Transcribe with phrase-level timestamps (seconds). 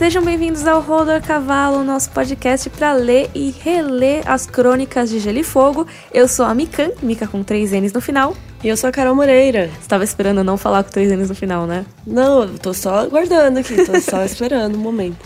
[0.00, 5.40] Sejam bem-vindos ao Rodor Cavalo, nosso podcast para ler e reler as crônicas de Gelo
[5.40, 5.86] e Fogo.
[6.10, 8.34] Eu sou a Mikan, Mika com três N's no final.
[8.64, 9.68] E eu sou a Carol Moreira.
[9.78, 11.84] Você tava esperando não falar com três N's no final, né?
[12.06, 15.18] Não, eu tô só aguardando aqui, tô só esperando o um momento.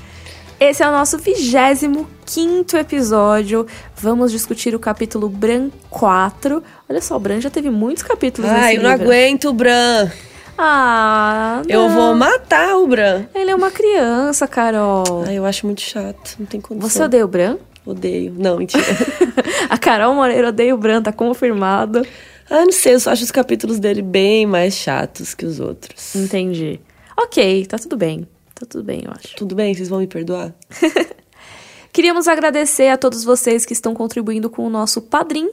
[0.59, 3.68] Esse é o nosso 25 episódio.
[3.95, 6.60] Vamos discutir o capítulo Bran 4.
[6.88, 9.04] Olha só, o Bran já teve muitos capítulos Ai, nesse eu não livro.
[9.04, 10.10] aguento o Bran.
[10.57, 11.75] Ah, não.
[11.75, 13.27] Eu vou matar o Bran.
[13.35, 15.25] Ele é uma criança, Carol.
[15.27, 16.89] Ai, eu acho muito chato, não tem condição.
[16.89, 17.57] Você odeia o Bran?
[17.85, 18.35] Odeio.
[18.37, 18.85] Não, mentira.
[19.69, 22.07] a Carol Moreira odeia o Bran, tá confirmado.
[22.49, 26.15] Ah, não sei, eu só acho os capítulos dele bem mais chatos que os outros.
[26.15, 26.80] Entendi.
[27.16, 28.27] Ok, tá tudo bem.
[28.55, 29.35] Tá tudo bem, eu acho.
[29.35, 30.55] Tudo bem, vocês vão me perdoar?
[31.93, 35.51] Queríamos agradecer a todos vocês que estão contribuindo com o nosso Padrim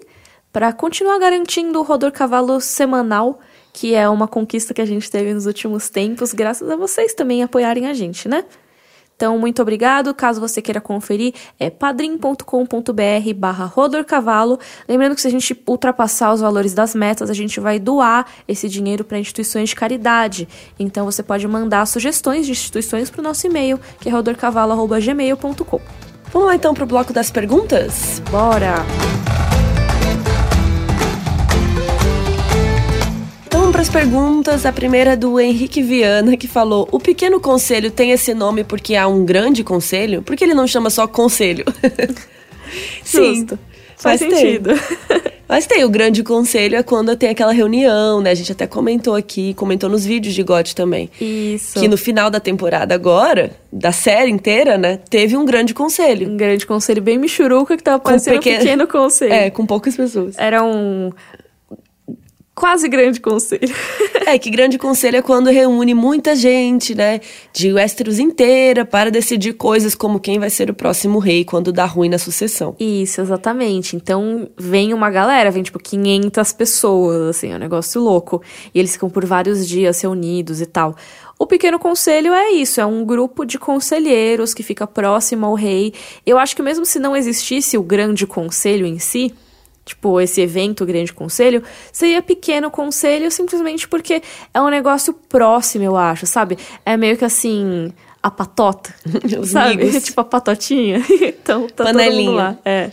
[0.51, 3.39] para continuar garantindo o Rodor Cavalo semanal,
[3.73, 7.43] que é uma conquista que a gente teve nos últimos tempos, graças a vocês também
[7.43, 8.45] apoiarem a gente, né?
[9.21, 10.15] Então, muito obrigado.
[10.15, 12.43] Caso você queira conferir, é padrim.com.br
[13.35, 14.59] barra rodorcavalo.
[14.89, 18.67] Lembrando que se a gente ultrapassar os valores das metas, a gente vai doar esse
[18.67, 20.47] dinheiro para instituições de caridade.
[20.79, 25.81] Então, você pode mandar sugestões de instituições para o nosso e-mail, que é rodorcavalo.gmail.com.
[26.33, 28.19] Vamos lá então pro bloco das perguntas?
[28.31, 28.83] Bora!
[33.71, 34.65] Vamos para as perguntas.
[34.65, 38.97] A primeira é do Henrique Viana, que falou: O pequeno conselho tem esse nome porque
[38.97, 40.21] há um grande conselho?
[40.21, 41.63] Por que ele não chama só conselho?
[43.01, 43.57] Sim, Justo.
[43.95, 44.71] faz sentido.
[45.47, 48.31] Mas tem o grande conselho é quando tem aquela reunião, né?
[48.31, 51.09] A gente até comentou aqui, comentou nos vídeos de GOT também.
[51.19, 51.79] Isso.
[51.79, 54.99] Que no final da temporada agora, da série inteira, né?
[55.09, 56.29] Teve um grande conselho.
[56.29, 58.55] Um grande conselho bem michuruca que tava parecendo pequeno...
[58.55, 59.33] um pequeno conselho.
[59.33, 60.35] É, com poucas pessoas.
[60.37, 61.11] Era um
[62.61, 63.73] quase grande conselho.
[64.27, 67.19] é, que grande conselho é quando reúne muita gente, né,
[67.51, 71.85] de Westeros inteira para decidir coisas como quem vai ser o próximo rei quando dá
[71.85, 72.75] ruim na sucessão.
[72.79, 73.95] Isso, exatamente.
[73.95, 78.43] Então vem uma galera, vem tipo 500 pessoas, assim, é um negócio louco.
[78.75, 80.95] E eles ficam por vários dias reunidos e tal.
[81.39, 85.95] O Pequeno Conselho é isso, é um grupo de conselheiros que fica próximo ao rei.
[86.23, 89.33] Eu acho que mesmo se não existisse o grande conselho em si,
[89.85, 94.21] tipo, esse evento Grande Conselho, seria pequeno conselho simplesmente porque
[94.53, 96.57] é um negócio próximo, eu acho, sabe?
[96.85, 98.93] É meio que assim, a patota,
[99.45, 99.83] sabe?
[99.83, 100.03] Amigos.
[100.05, 101.03] tipo a patotinha.
[101.21, 102.15] então, tá Panelinha.
[102.15, 102.57] todo mundo lá.
[102.63, 102.91] É.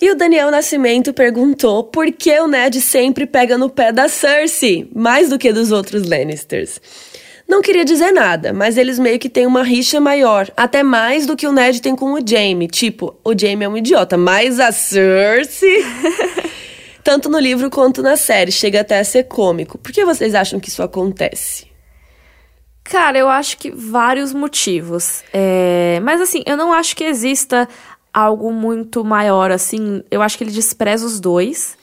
[0.00, 4.90] E o Daniel Nascimento perguntou por que o Ned sempre pega no pé da Cersei,
[4.92, 6.80] mais do que dos outros Lannisters.
[7.52, 11.36] Não queria dizer nada, mas eles meio que têm uma rixa maior, até mais do
[11.36, 12.66] que o Ned tem com o Jaime.
[12.66, 15.84] Tipo, o Jaime é um idiota, mas a Cersei.
[17.04, 19.76] Tanto no livro quanto na série, chega até a ser cômico.
[19.76, 21.66] Por que vocês acham que isso acontece?
[22.82, 25.22] Cara, eu acho que vários motivos.
[25.30, 26.00] É...
[26.02, 27.68] Mas assim, eu não acho que exista
[28.14, 30.02] algo muito maior assim.
[30.10, 31.76] Eu acho que ele despreza os dois.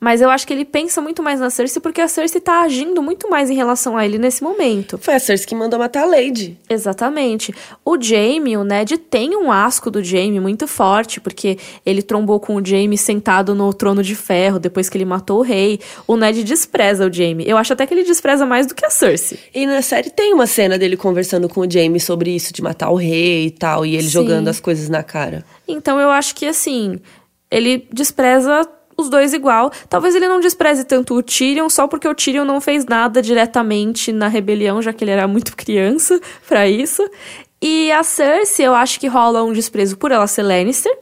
[0.00, 3.02] Mas eu acho que ele pensa muito mais na Cersei porque a Cersei tá agindo
[3.02, 4.98] muito mais em relação a ele nesse momento.
[4.98, 6.58] Foi a Cersei que mandou matar a Lady.
[6.68, 7.54] Exatamente.
[7.84, 12.56] O Jaime, o Ned, tem um asco do Jaime muito forte, porque ele trombou com
[12.56, 15.80] o Jaime sentado no trono de ferro depois que ele matou o rei.
[16.06, 17.44] O Ned despreza o Jaime.
[17.46, 19.38] Eu acho até que ele despreza mais do que a Cersei.
[19.54, 22.90] E na série tem uma cena dele conversando com o Jaime sobre isso, de matar
[22.90, 24.10] o rei e tal, e ele Sim.
[24.10, 25.44] jogando as coisas na cara.
[25.66, 26.98] Então eu acho que assim,
[27.50, 29.70] ele despreza os dois igual.
[29.88, 34.12] Talvez ele não despreze tanto o Tyrion, só porque o Tyrion não fez nada diretamente
[34.12, 37.08] na rebelião, já que ele era muito criança para isso.
[37.60, 40.96] E a Cersei, eu acho que rola um desprezo por ela ser Lannister.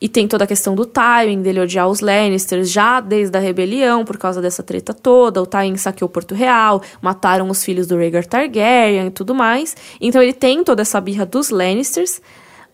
[0.00, 4.02] E tem toda a questão do Tywin, dele odiar os Lannisters já desde a rebelião,
[4.02, 5.42] por causa dessa treta toda.
[5.42, 9.76] O Tywin saqueou Porto Real, mataram os filhos do Rhaegar Targaryen e tudo mais.
[10.00, 12.22] Então ele tem toda essa birra dos Lannisters.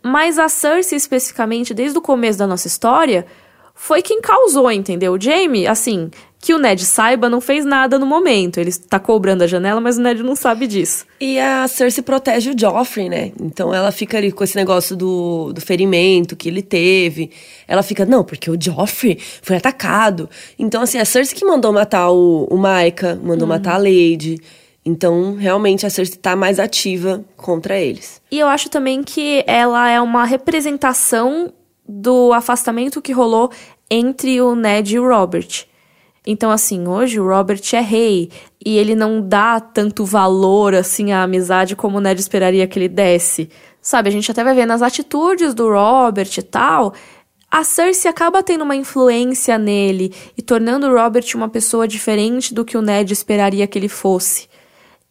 [0.00, 3.26] Mas a Cersei, especificamente, desde o começo da nossa história,
[3.76, 5.12] foi quem causou, entendeu?
[5.12, 8.58] O Jamie, assim, que o Ned saiba, não fez nada no momento.
[8.58, 11.05] Ele está cobrando a janela, mas o Ned não sabe disso.
[11.20, 13.32] E a Cersei protege o Joffrey, né?
[13.40, 17.31] Então ela fica ali com esse negócio do, do ferimento que ele teve.
[17.69, 20.28] Ela fica, não, porque o Joffrey foi atacado.
[20.58, 23.46] Então, assim, a Cersei que mandou matar o, o mandou uhum.
[23.46, 24.40] matar a Lady.
[24.84, 28.23] Então, realmente, a Cersei tá mais ativa contra eles.
[28.31, 31.52] E eu acho também que ela é uma representação
[31.88, 33.50] do afastamento que rolou
[33.90, 35.66] entre o Ned e o Robert.
[36.26, 38.30] Então, assim, hoje o Robert é rei
[38.64, 42.88] e ele não dá tanto valor, assim, à amizade como o Ned esperaria que ele
[42.88, 43.48] desse.
[43.80, 46.92] Sabe, a gente até vai ver nas atitudes do Robert e tal.
[47.48, 52.64] A Cersei acaba tendo uma influência nele e tornando o Robert uma pessoa diferente do
[52.64, 54.48] que o Ned esperaria que ele fosse.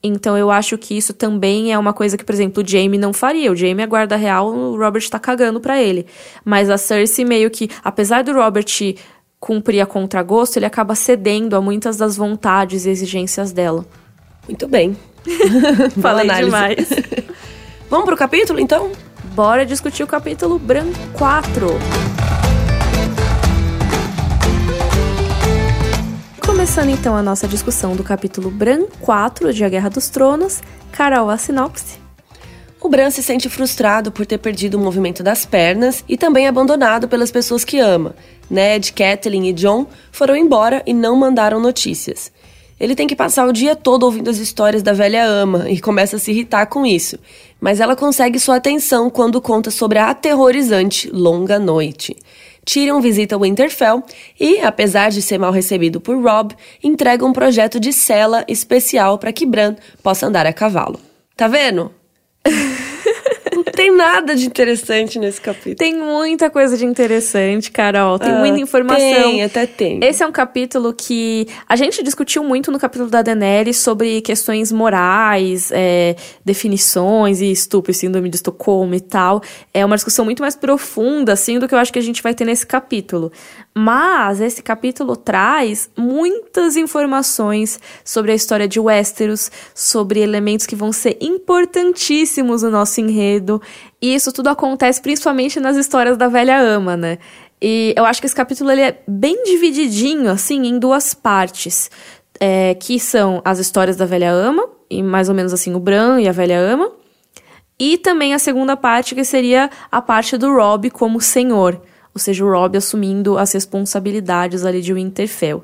[0.03, 3.11] Então eu acho que isso também é uma coisa que, por exemplo, o Jaime não
[3.11, 3.51] faria.
[3.51, 6.05] O Jaime é guarda real, o Robert tá cagando pra ele.
[6.43, 8.65] Mas a Cersei meio que, apesar do Robert
[9.39, 13.85] cumprir a contragosto, ele acaba cedendo a muitas das vontades e exigências dela.
[14.47, 14.95] Muito bem.
[16.01, 16.89] Falei demais.
[17.89, 18.91] Vamos pro capítulo, então?
[19.35, 20.87] Bora discutir o capítulo Bran
[21.17, 21.67] 4.
[26.65, 31.29] Começando então a nossa discussão do capítulo Bran 4 de A Guerra dos Tronos, Carol,
[31.29, 31.99] a sinopse.
[32.81, 37.07] O Bran se sente frustrado por ter perdido o movimento das pernas e também abandonado
[37.07, 38.15] pelas pessoas que ama.
[38.49, 42.31] Ned, Catelyn e John foram embora e não mandaram notícias.
[42.79, 46.15] Ele tem que passar o dia todo ouvindo as histórias da velha ama e começa
[46.15, 47.19] a se irritar com isso,
[47.61, 52.17] mas ela consegue sua atenção quando conta sobre a aterrorizante Longa Noite.
[52.65, 54.03] Tyrion visita Winterfell
[54.39, 56.53] e, apesar de ser mal recebido por Robb,
[56.83, 60.99] entrega um projeto de cela especial para que Bran possa andar a cavalo.
[61.37, 61.93] Tá vendo?
[63.85, 65.75] Tem nada de interessante nesse capítulo.
[65.75, 68.17] Tem muita coisa de interessante, Carol.
[68.17, 68.99] Tem ah, muita informação.
[68.99, 69.99] Tem, até tem.
[70.03, 74.71] Esse é um capítulo que a gente discutiu muito no capítulo da Daenerys sobre questões
[74.71, 79.43] morais, é, definições e estupro, síndrome de Estocolmo e tal.
[79.71, 82.33] É uma discussão muito mais profunda, assim, do que eu acho que a gente vai
[82.33, 83.31] ter nesse capítulo.
[83.77, 90.91] Mas esse capítulo traz muitas informações sobre a história de Westeros, sobre elementos que vão
[90.91, 93.61] ser importantíssimos no nosso enredo.
[94.01, 97.17] E isso tudo acontece principalmente nas histórias da velha ama, né?
[97.61, 101.89] E eu acho que esse capítulo ele é bem divididinho, assim, em duas partes.
[102.37, 106.19] É, que são as histórias da velha ama, e mais ou menos assim o Bran
[106.19, 106.91] e a velha ama.
[107.79, 111.81] E também a segunda parte, que seria a parte do Robb como senhor
[112.15, 115.61] ou seja, o Rob assumindo as responsabilidades ali de Winterfell.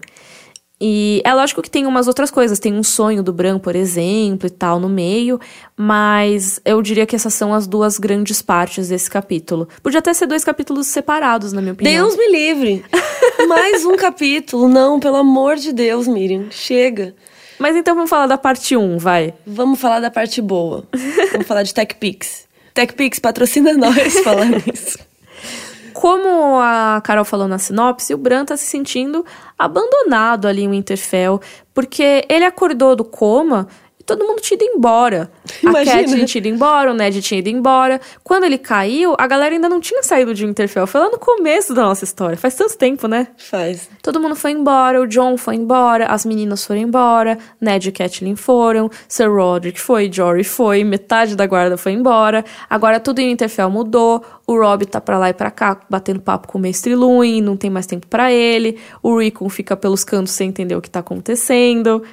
[0.84, 4.48] E é lógico que tem umas outras coisas, tem um sonho do Bran, por exemplo,
[4.48, 5.40] e tal, no meio,
[5.78, 9.70] mas eu diria que essas são as duas grandes partes desse capítulo.
[9.84, 12.08] Podia até ser dois capítulos separados, na minha opinião.
[12.08, 12.84] Deus me livre!
[13.48, 17.14] Mais um capítulo, não, pelo amor de Deus, Miriam, chega.
[17.60, 19.36] Mas então vamos falar da parte 1, vai.
[19.46, 20.84] Vamos falar da parte boa.
[21.32, 22.48] vamos falar de TechPix.
[22.74, 24.98] TechPix patrocina nós falando isso.
[25.94, 29.26] Como a Carol falou na sinopse, o Bran tá se sentindo
[29.58, 31.40] abandonado ali em Winterfell,
[31.74, 33.68] porque ele acordou do coma
[34.02, 35.32] todo mundo tinha ido embora.
[35.62, 36.02] Imagina.
[36.02, 38.00] A Cat tinha ido embora, o Ned tinha ido embora.
[38.24, 40.88] Quando ele caiu, a galera ainda não tinha saído de Winterfell.
[40.88, 42.38] Foi lá no começo da nossa história.
[42.38, 43.28] Faz tanto tempo, né?
[43.38, 43.90] Faz.
[44.02, 48.36] Todo mundo foi embora, o John foi embora, as meninas foram embora, Ned e Catelyn
[48.36, 52.44] foram, Sir Roderick foi, Jory foi, metade da guarda foi embora.
[52.70, 54.24] Agora tudo em Winterfell mudou.
[54.48, 57.56] O Robb tá pra lá e pra cá, batendo papo com o Mestre Luin, não
[57.56, 58.78] tem mais tempo para ele.
[59.02, 62.04] O Rickon fica pelos cantos sem entender o que tá acontecendo.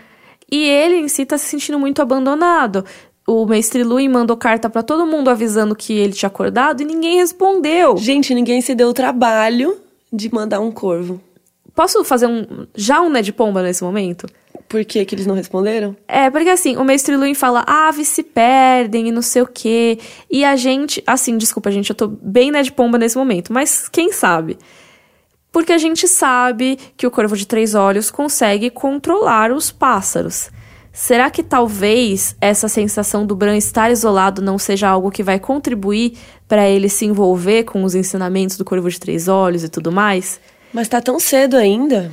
[0.50, 2.84] E ele em si tá se sentindo muito abandonado.
[3.26, 7.18] O mestre Lui mandou carta para todo mundo avisando que ele tinha acordado e ninguém
[7.18, 7.96] respondeu.
[7.98, 9.76] Gente, ninguém se deu o trabalho
[10.10, 11.20] de mandar um corvo.
[11.74, 14.26] Posso fazer um já um Ned Pomba nesse momento?
[14.68, 15.96] Por que, que eles não responderam?
[16.06, 19.98] É, porque assim, o mestre Luin fala, aves se perdem e não sei o quê.
[20.30, 24.10] E a gente, assim, desculpa, gente, eu tô bem Ned Pomba nesse momento, mas quem
[24.12, 24.58] sabe?
[25.52, 30.50] Porque a gente sabe que o corvo de três olhos consegue controlar os pássaros.
[30.92, 36.18] Será que talvez essa sensação do Bran estar isolado não seja algo que vai contribuir
[36.48, 40.40] para ele se envolver com os ensinamentos do corvo de três olhos e tudo mais?
[40.72, 42.10] Mas tá tão cedo ainda.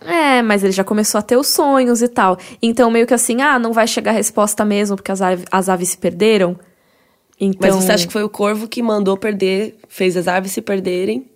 [0.00, 2.38] É, mas ele já começou a ter os sonhos e tal.
[2.60, 5.68] Então, meio que assim, ah, não vai chegar a resposta mesmo porque as, aves, as
[5.68, 6.58] aves se perderam.
[7.38, 7.70] Então...
[7.70, 11.30] Mas você acha que foi o corvo que mandou perder, fez as aves se perderem?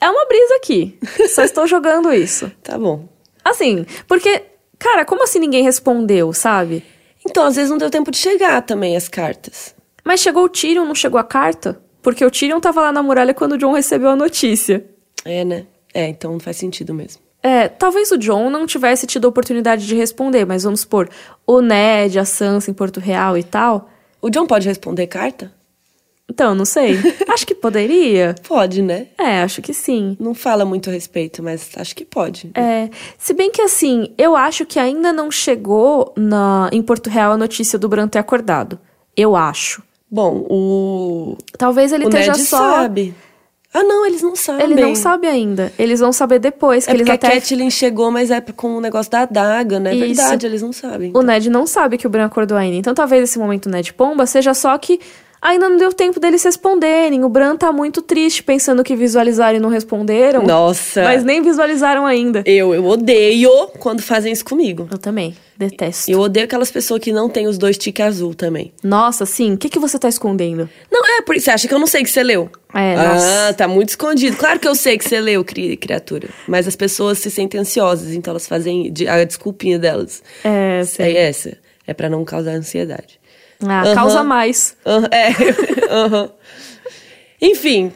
[0.00, 0.98] É uma brisa aqui.
[1.28, 2.50] Só estou jogando isso.
[2.62, 3.08] Tá bom.
[3.44, 4.42] Assim, porque,
[4.78, 6.84] cara, como assim ninguém respondeu, sabe?
[7.24, 9.74] Então, às vezes não deu tempo de chegar também as cartas.
[10.04, 11.80] Mas chegou o Tyrion, não chegou a carta?
[12.02, 14.84] Porque o Tyrion tava lá na muralha quando o John recebeu a notícia.
[15.24, 15.66] É, né?
[15.94, 17.22] É, então não faz sentido mesmo.
[17.42, 21.08] É, talvez o John não tivesse tido a oportunidade de responder, mas vamos supor,
[21.46, 23.90] o Ned, a Sansa em Porto Real e tal.
[24.20, 25.52] O John pode responder carta?
[26.32, 26.98] Então, não sei.
[27.28, 28.34] acho que poderia.
[28.48, 29.08] Pode, né?
[29.18, 30.16] É, acho que sim.
[30.18, 32.50] Não fala muito a respeito, mas acho que pode.
[32.54, 32.88] É.
[33.18, 37.36] Se bem que assim, eu acho que ainda não chegou na, em Porto Real a
[37.36, 38.78] notícia do Bran ter acordado.
[39.14, 39.82] Eu acho.
[40.10, 41.36] Bom, o.
[41.58, 42.56] Talvez ele o esteja Ned só.
[42.56, 43.14] sabe.
[43.74, 44.64] Ah, não, eles não sabem.
[44.64, 45.72] Ele não sabe ainda.
[45.78, 46.86] Eles vão saber depois.
[46.86, 47.28] Que é eles até...
[47.28, 49.92] a Catelyn chegou, mas é com o negócio da adaga, né?
[49.92, 50.06] É Isso.
[50.06, 51.10] verdade, eles não sabem.
[51.14, 52.76] O Ned não sabe que o Bran acordou ainda.
[52.76, 54.98] Então talvez esse momento Ned Pomba seja só que
[55.42, 57.24] Ainda não deu tempo deles responderem.
[57.24, 60.44] O Bran tá muito triste pensando que visualizaram e não responderam.
[60.44, 61.02] Nossa.
[61.02, 62.44] Mas nem visualizaram ainda.
[62.46, 64.88] Eu, eu odeio quando fazem isso comigo.
[64.88, 65.34] Eu também.
[65.58, 66.08] Detesto.
[66.10, 68.72] Eu odeio aquelas pessoas que não têm os dois tiques azul também.
[68.84, 69.54] Nossa, sim.
[69.54, 70.68] O que, que você tá escondendo?
[70.90, 72.48] Não, é, por isso você acha que eu não sei que você leu.
[72.72, 73.54] É, ah, nossa.
[73.54, 74.36] tá muito escondido.
[74.36, 76.28] Claro que eu sei que você leu, cri- criatura.
[76.46, 80.22] Mas as pessoas se sentem ansiosas, então elas fazem a desculpinha delas.
[80.44, 81.56] É, É essa.
[81.84, 83.20] É pra não causar ansiedade.
[83.68, 84.76] Ah, causa mais.
[85.10, 85.32] É.
[87.40, 87.92] Enfim,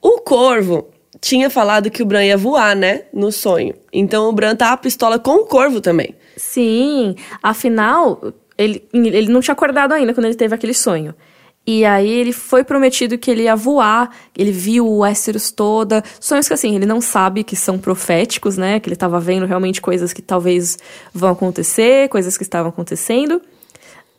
[0.00, 0.88] o corvo
[1.20, 3.02] tinha falado que o Bran ia voar, né?
[3.12, 3.74] No sonho.
[3.92, 6.14] Então o Bran tá a pistola com o corvo também.
[6.36, 11.14] Sim, afinal, ele, ele não tinha acordado ainda quando ele teve aquele sonho.
[11.64, 16.02] E aí ele foi prometido que ele ia voar, ele viu o Westeros toda.
[16.18, 18.80] Sonhos que assim, ele não sabe que são proféticos, né?
[18.80, 20.76] Que ele tava vendo realmente coisas que talvez
[21.14, 23.40] vão acontecer, coisas que estavam acontecendo.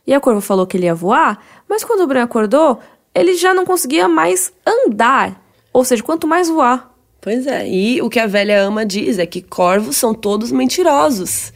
[0.06, 2.78] E a Corvo falou que ele ia voar, mas quando o Bran acordou,
[3.14, 5.40] ele já não conseguia mais andar.
[5.72, 6.92] Ou seja, quanto mais voar.
[7.20, 7.66] Pois é.
[7.66, 11.52] E o que a velha ama diz é que corvos são todos mentirosos.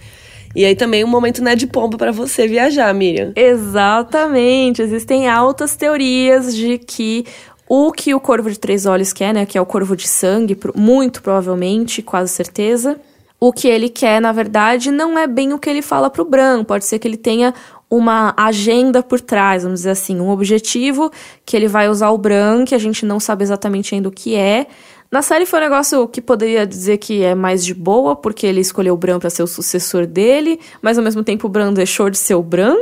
[0.56, 3.32] E aí também um momento né de pompa pra você viajar, Miriam.
[3.36, 4.80] Exatamente.
[4.80, 7.26] Existem altas teorias de que
[7.68, 9.44] o que o corvo de três olhos quer, né?
[9.44, 12.98] Que é o corvo de sangue, muito provavelmente, quase certeza.
[13.38, 16.64] O que ele quer, na verdade, não é bem o que ele fala pro Bran.
[16.64, 17.54] Pode ser que ele tenha
[17.90, 21.10] uma agenda por trás, vamos dizer assim, um objetivo
[21.44, 24.34] que ele vai usar o Bran, que a gente não sabe exatamente ainda o que
[24.34, 24.66] é.
[25.10, 28.60] Na série foi um negócio que poderia dizer que é mais de boa, porque ele
[28.60, 32.10] escolheu o Bran pra ser o sucessor dele, mas ao mesmo tempo o Bran deixou
[32.10, 32.76] de ser o Bran,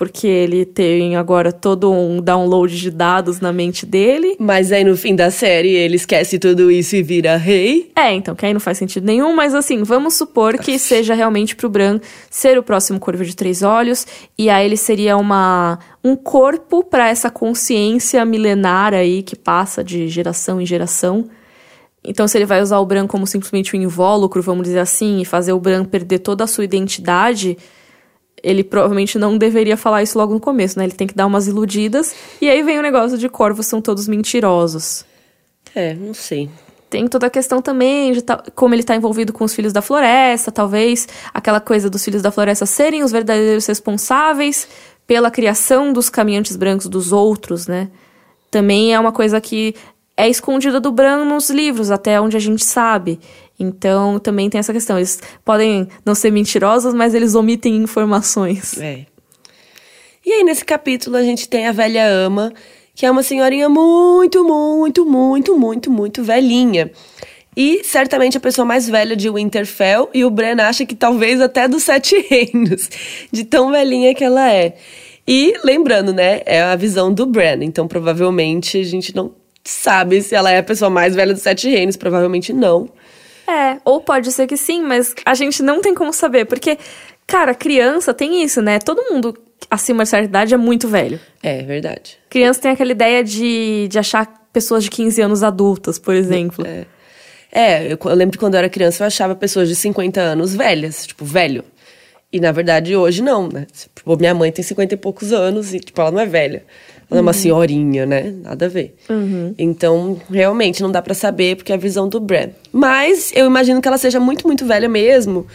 [0.00, 4.34] porque ele tem agora todo um download de dados na mente dele.
[4.38, 7.92] Mas aí no fim da série ele esquece tudo isso e vira rei.
[7.94, 11.54] É, então, que aí não faz sentido nenhum, mas assim, vamos supor que seja realmente
[11.54, 14.06] pro Bran ser o próximo Corvo de Três Olhos,
[14.38, 20.08] e aí ele seria uma um corpo para essa consciência milenar aí que passa de
[20.08, 21.28] geração em geração.
[22.02, 25.26] Então, se ele vai usar o Bran como simplesmente um invólucro, vamos dizer assim, e
[25.26, 27.58] fazer o Bran perder toda a sua identidade,
[28.42, 30.84] ele provavelmente não deveria falar isso logo no começo, né?
[30.84, 34.06] Ele tem que dar umas iludidas, e aí vem o negócio de corvos são todos
[34.08, 35.04] mentirosos.
[35.74, 36.48] É, não sei.
[36.88, 39.80] Tem toda a questão também de ta- como ele tá envolvido com os filhos da
[39.80, 44.66] floresta, talvez aquela coisa dos filhos da floresta serem os verdadeiros responsáveis
[45.06, 47.88] pela criação dos caminhantes brancos dos outros, né?
[48.50, 49.74] Também é uma coisa que
[50.16, 53.20] é escondida do Bran nos livros, até onde a gente sabe.
[53.60, 54.96] Então também tem essa questão.
[54.96, 58.78] Eles podem não ser mentirosos, mas eles omitem informações.
[58.78, 59.04] É.
[60.24, 62.52] E aí, nesse capítulo, a gente tem a velha ama,
[62.94, 66.90] que é uma senhorinha muito, muito, muito, muito, muito velhinha.
[67.56, 71.66] E certamente a pessoa mais velha de Winterfell, e o Bran acha que talvez até
[71.66, 72.88] dos Sete Reinos,
[73.32, 74.76] de tão velhinha que ela é.
[75.26, 79.32] E lembrando, né, é a visão do Bran, então provavelmente a gente não
[79.64, 82.88] sabe se ela é a pessoa mais velha dos Sete Reinos, provavelmente não.
[83.50, 86.78] É, ou pode ser que sim, mas a gente não tem como saber, porque,
[87.26, 88.78] cara, criança tem isso, né?
[88.78, 89.36] Todo mundo
[89.68, 91.18] acima de certa idade é muito velho.
[91.42, 92.16] É verdade.
[92.28, 96.64] Criança tem aquela ideia de, de achar pessoas de 15 anos adultas, por exemplo.
[96.66, 96.86] É.
[97.52, 100.54] É, eu, eu lembro que quando eu era criança eu achava pessoas de 50 anos
[100.54, 101.64] velhas, tipo, velho.
[102.32, 103.66] E na verdade hoje não, né?
[103.72, 106.64] Tipo, minha mãe tem 50 e poucos anos e, tipo, ela não é velha.
[107.10, 108.32] Ela é uma senhorinha, né?
[108.42, 108.94] Nada a ver.
[109.58, 112.50] Então, realmente, não dá pra saber porque é a visão do Bran.
[112.72, 115.46] Mas eu imagino que ela seja muito, muito velha mesmo,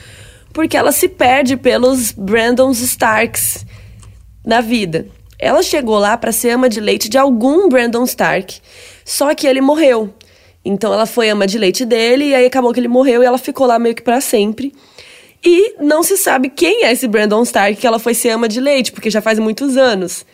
[0.51, 3.65] porque ela se perde pelos Brandons Starks
[4.45, 5.07] na vida.
[5.39, 8.59] Ela chegou lá pra ser ama de leite de algum Brandon Stark,
[9.03, 10.13] só que ele morreu.
[10.63, 13.37] Então ela foi ama de leite dele e aí acabou que ele morreu e ela
[13.37, 14.73] ficou lá meio que pra sempre.
[15.43, 18.59] E não se sabe quem é esse Brandon Stark que ela foi ser ama de
[18.59, 20.25] leite, porque já faz muitos anos.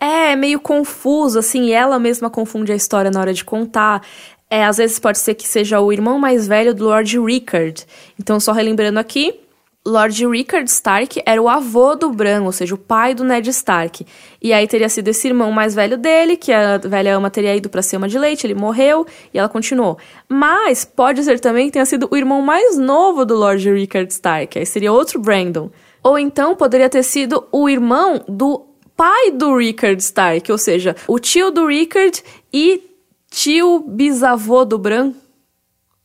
[0.00, 4.02] É, meio confuso, assim, ela mesma confunde a história na hora de contar.
[4.50, 7.84] É, às vezes pode ser que seja o irmão mais velho do Lord Rickard.
[8.18, 9.40] Então, só relembrando aqui,
[9.88, 14.06] Lord Rickard Stark era o avô do Bran, ou seja, o pai do Ned Stark.
[14.40, 17.70] E aí teria sido esse irmão mais velho dele, que a velha ama teria ido
[17.82, 19.96] ser uma de leite, ele morreu e ela continuou.
[20.28, 24.58] Mas pode ser também que tenha sido o irmão mais novo do Lord Rickard Stark,
[24.58, 25.70] aí seria outro Brandon.
[26.02, 28.67] Ou então poderia ter sido o irmão do
[28.98, 32.20] pai do Rickard Stark, ou seja, o tio do Rickard
[32.52, 32.82] e
[33.30, 35.12] tio bisavô do Bran.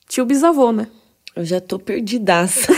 [0.08, 0.88] Tio bisavô, né?
[1.36, 2.72] Eu já tô perdidaça.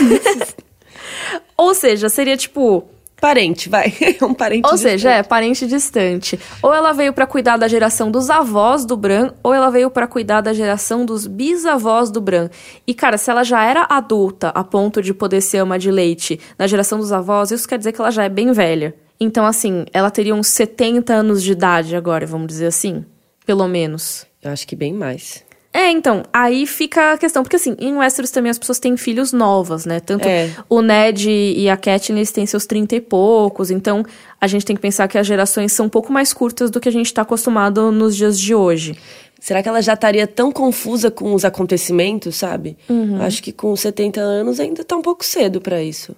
[1.54, 2.84] Ou seja, seria tipo.
[3.20, 3.92] parente, vai.
[4.00, 4.92] É um parente Ou distante.
[4.92, 6.40] seja, é parente distante.
[6.62, 10.06] Ou ela veio pra cuidar da geração dos avós do Bran, ou ela veio pra
[10.06, 12.48] cuidar da geração dos bisavós do Bran.
[12.86, 16.40] E cara, se ela já era adulta a ponto de poder ser ama de leite
[16.58, 18.94] na geração dos avós, isso quer dizer que ela já é bem velha.
[19.18, 23.04] Então, assim, ela teria uns 70 anos de idade agora, vamos dizer assim.
[23.44, 24.26] Pelo menos.
[24.42, 25.44] Eu acho que bem mais.
[25.72, 29.30] É, então, aí fica a questão, porque assim, em Westeros também as pessoas têm filhos
[29.30, 30.00] novas, né?
[30.00, 30.50] Tanto É.
[30.70, 34.02] o Ned e a Catelyn, eles têm seus 30 e poucos, então
[34.40, 36.88] a gente tem que pensar que as gerações são um pouco mais curtas do que
[36.88, 38.96] a gente tá acostumado nos dias de hoje.
[39.38, 42.78] Será que ela já estaria tão confusa com os acontecimentos, sabe?
[43.20, 46.16] Acho que com 70 anos ainda tá um pouco cedo pra isso.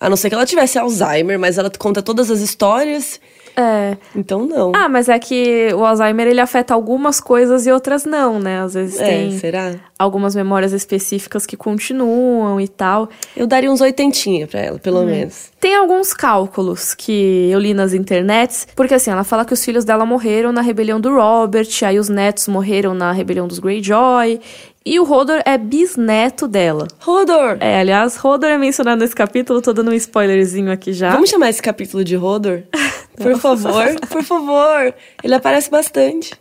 [0.00, 3.20] A não ser que ela tivesse Alzheimer, mas ela conta todas as histórias,
[3.54, 3.98] É.
[4.16, 4.72] então não.
[4.74, 8.62] Ah, mas é que o Alzheimer ele afeta algumas coisas e outras não, né?
[8.62, 9.74] Às vezes é, tem será?
[9.98, 13.10] algumas memórias específicas que continuam e tal.
[13.36, 15.50] Eu daria uns oitentinha pra ela, pelo menos.
[15.60, 19.84] Tem alguns cálculos que eu li nas internets, porque assim, ela fala que os filhos
[19.84, 24.40] dela morreram na rebelião do Robert, aí os netos morreram na rebelião dos Greyjoy,
[24.84, 26.88] e o Hodor é bisneto dela.
[27.00, 27.58] Rodor!
[27.60, 31.10] É, aliás, Hodor é mencionado nesse capítulo, tô dando um spoilerzinho aqui já.
[31.10, 32.62] Vamos chamar esse capítulo de Rodor?
[33.16, 34.94] Por favor, por favor.
[35.22, 36.32] Ele aparece bastante.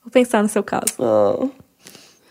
[0.00, 0.94] Vou pensar no seu caso.
[0.96, 1.48] Oh.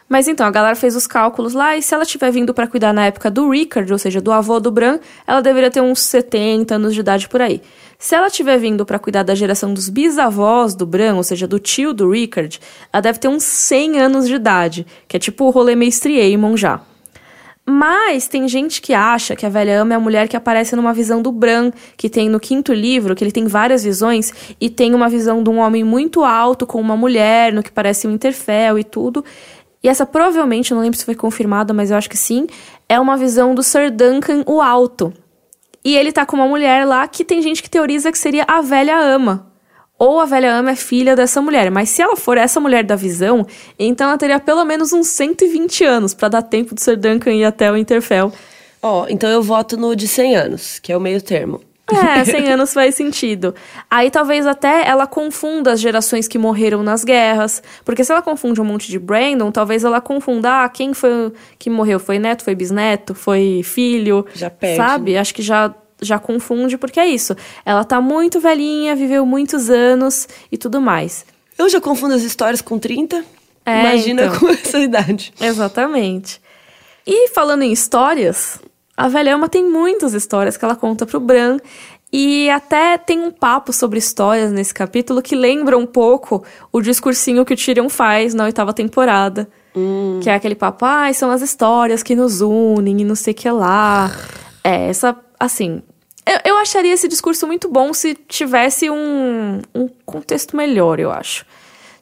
[0.07, 2.93] Mas então, a galera fez os cálculos lá, e se ela tiver vindo pra cuidar
[2.93, 6.75] na época do Rickard, ou seja, do avô do Bran, ela deveria ter uns 70
[6.75, 7.61] anos de idade por aí.
[7.99, 11.57] Se ela tiver vindo pra cuidar da geração dos bisavós do Bran, ou seja, do
[11.57, 12.59] tio do Rickard,
[12.93, 16.55] ela deve ter uns 100 anos de idade, que é tipo o rolê Mestre Aemon
[16.55, 16.79] já.
[17.69, 20.93] Mas tem gente que acha que a velha ama é a mulher que aparece numa
[20.93, 24.93] visão do Bran, que tem no quinto livro, que ele tem várias visões, e tem
[24.93, 28.79] uma visão de um homem muito alto com uma mulher, no que parece um Interfell
[28.79, 29.25] e tudo.
[29.83, 32.47] E essa provavelmente, não lembro se foi confirmada, mas eu acho que sim,
[32.87, 35.11] é uma visão do Sir Duncan o Alto.
[35.87, 38.59] E ele tá com uma mulher lá que tem gente que teoriza que seria a
[38.59, 39.47] velha ama.
[39.97, 41.71] Ou a velha ama é filha dessa mulher.
[41.71, 43.47] Mas se ela for essa mulher da visão,
[43.79, 47.45] então ela teria pelo menos uns 120 anos pra dar tempo do Sir Duncan ir
[47.45, 48.33] até o Interfell.
[48.81, 51.61] Ó, então eu voto no de 100 anos, que é o meio termo.
[51.89, 53.55] É, 100 anos faz sentido.
[53.89, 57.63] Aí talvez até ela confunda as gerações que morreram nas guerras.
[57.85, 61.69] Porque se ela confunde um monte de Brandon, talvez ela confunda ah, quem foi que
[61.69, 61.99] morreu.
[61.99, 64.25] Foi neto, foi bisneto, foi filho.
[64.33, 65.17] Já perde, Sabe?
[65.17, 67.35] Acho que já, já confunde, porque é isso.
[67.65, 71.25] Ela tá muito velhinha, viveu muitos anos e tudo mais.
[71.57, 73.23] Eu já confundo as histórias com 30.
[73.65, 74.39] É, Imagina então.
[74.39, 75.33] com essa idade.
[75.39, 76.41] Exatamente.
[77.05, 78.59] E falando em histórias,
[78.95, 81.57] a velha Ama tem muitas histórias que ela conta pro Bran.
[82.11, 87.43] E até tem um papo sobre histórias nesse capítulo que lembra um pouco o discursinho
[87.43, 89.49] que o Tyrion faz na oitava temporada.
[90.21, 93.35] Que é aquele papo, ai, são as histórias que nos unem e não sei o
[93.35, 94.11] que lá.
[94.63, 95.81] É, essa, assim...
[96.25, 101.45] Eu, eu acharia esse discurso muito bom se tivesse um, um contexto melhor, eu acho.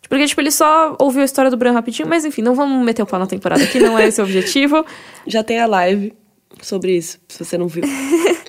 [0.09, 3.03] Porque, tipo, ele só ouviu a história do Bran rapidinho, mas enfim, não vamos meter
[3.03, 4.85] o pau na temporada aqui, não é esse o objetivo.
[5.25, 6.13] Já tem a live
[6.61, 7.83] sobre isso, se você não viu.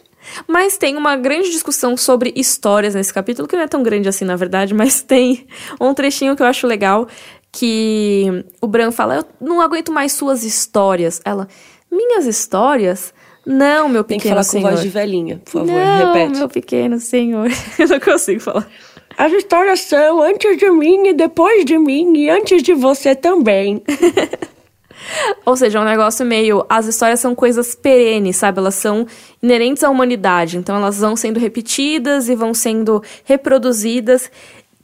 [0.46, 4.24] Mas tem uma grande discussão sobre histórias nesse capítulo, que não é tão grande assim,
[4.24, 5.46] na verdade, mas tem
[5.80, 7.06] um trechinho que eu acho legal,
[7.52, 11.20] que o Bran fala, eu não aguento mais suas histórias.
[11.24, 11.48] Ela,
[11.90, 13.14] minhas histórias?
[13.46, 14.70] Não, meu Tem que pequeno falar com senhor.
[14.70, 16.38] voz de velhinha, por favor, não, repete.
[16.38, 17.48] meu pequeno senhor.
[17.78, 18.68] eu não consigo falar.
[19.16, 23.82] As histórias são antes de mim e depois de mim e antes de você também.
[25.46, 26.66] Ou seja, é um negócio meio.
[26.68, 28.58] As histórias são coisas perenes, sabe?
[28.58, 29.06] Elas são
[29.42, 30.58] inerentes à humanidade.
[30.58, 34.30] Então elas vão sendo repetidas e vão sendo reproduzidas.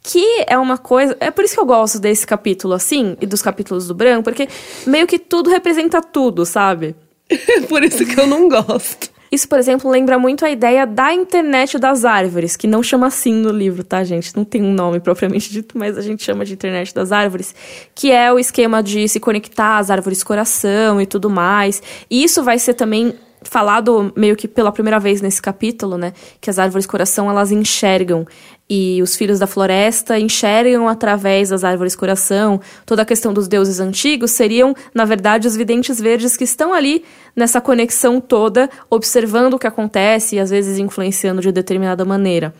[0.02, 1.16] Que é uma coisa.
[1.20, 4.48] É por isso que eu gosto desse capítulo assim, e dos capítulos do Branco, porque
[4.86, 6.96] meio que tudo representa tudo, sabe?
[7.68, 9.10] por isso que eu não gosto.
[9.32, 13.32] Isso, por exemplo, lembra muito a ideia da internet das árvores, que não chama assim
[13.32, 14.36] no livro, tá, gente?
[14.36, 17.54] Não tem um nome propriamente dito, mas a gente chama de internet das árvores,
[17.94, 21.82] que é o esquema de se conectar às árvores coração e tudo mais.
[22.10, 26.12] E isso vai ser também falado meio que pela primeira vez nesse capítulo, né?
[26.40, 28.26] Que as árvores coração elas enxergam
[28.68, 32.60] e os filhos da floresta enxergam através das árvores coração.
[32.86, 37.04] Toda a questão dos deuses antigos seriam, na verdade, os videntes verdes que estão ali
[37.36, 42.54] nessa conexão toda, observando o que acontece e às vezes influenciando de determinada maneira.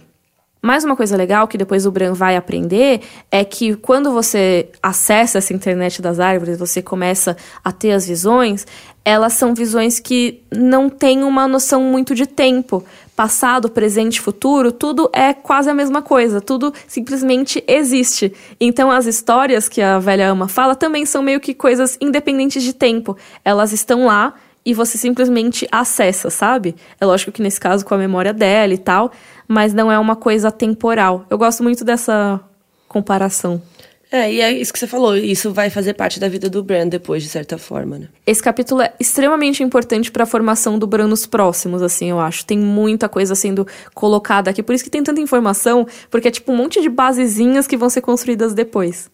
[0.65, 3.01] Mais uma coisa legal que depois o Bran vai aprender
[3.33, 8.65] é que quando você acessa essa internet das árvores, você começa a ter as visões,
[9.05, 12.85] elas são visões que não têm uma noção muito de tempo.
[13.17, 18.33] Passado, presente, futuro, tudo é quase a mesma coisa, tudo simplesmente existe.
[18.61, 22.73] Então as histórias que a velha ama fala também são meio que coisas independentes de
[22.73, 23.17] tempo.
[23.45, 24.35] Elas estão lá
[24.65, 26.77] e você simplesmente acessa, sabe?
[27.01, 29.11] É lógico que nesse caso com a memória dela e tal,
[29.49, 31.27] mas não é uma coisa temporal.
[31.29, 32.41] Eu gosto muito dessa
[32.89, 33.61] comparação.
[34.13, 36.87] É, e é isso que você falou, isso vai fazer parte da vida do Bran
[36.87, 38.09] depois, de certa forma, né?
[38.27, 42.45] Esse capítulo é extremamente importante para a formação do Bran nos próximos, assim, eu acho.
[42.45, 46.53] Tem muita coisa sendo colocada aqui, por isso que tem tanta informação, porque é tipo
[46.53, 49.11] um monte de basezinhas que vão ser construídas depois.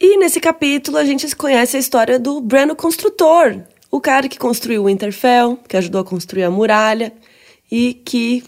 [0.00, 4.38] E nesse capítulo a gente conhece a história do Bran o Construtor, o cara que
[4.38, 7.12] construiu o Winterfell, que ajudou a construir a muralha
[7.70, 8.42] e que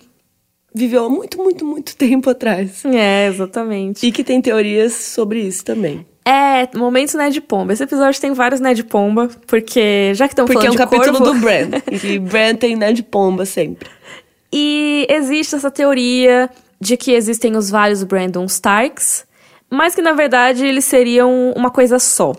[0.74, 2.84] viveu há muito, muito, muito tempo atrás.
[2.84, 4.06] É, exatamente.
[4.06, 6.06] E que tem teorias sobre isso também.
[6.24, 7.72] É, momentos Ned Pomba.
[7.72, 11.02] Esse episódio tem vários Ned Pomba, porque já que estamos falando de Porque é um
[11.02, 11.34] capítulo corvo...
[11.34, 11.70] do Bran.
[12.04, 13.88] e Bran tem Ned Pomba sempre.
[14.52, 19.24] E existe essa teoria de que existem os vários Brandon Starks,
[19.68, 22.34] mas que na verdade eles seriam uma coisa só.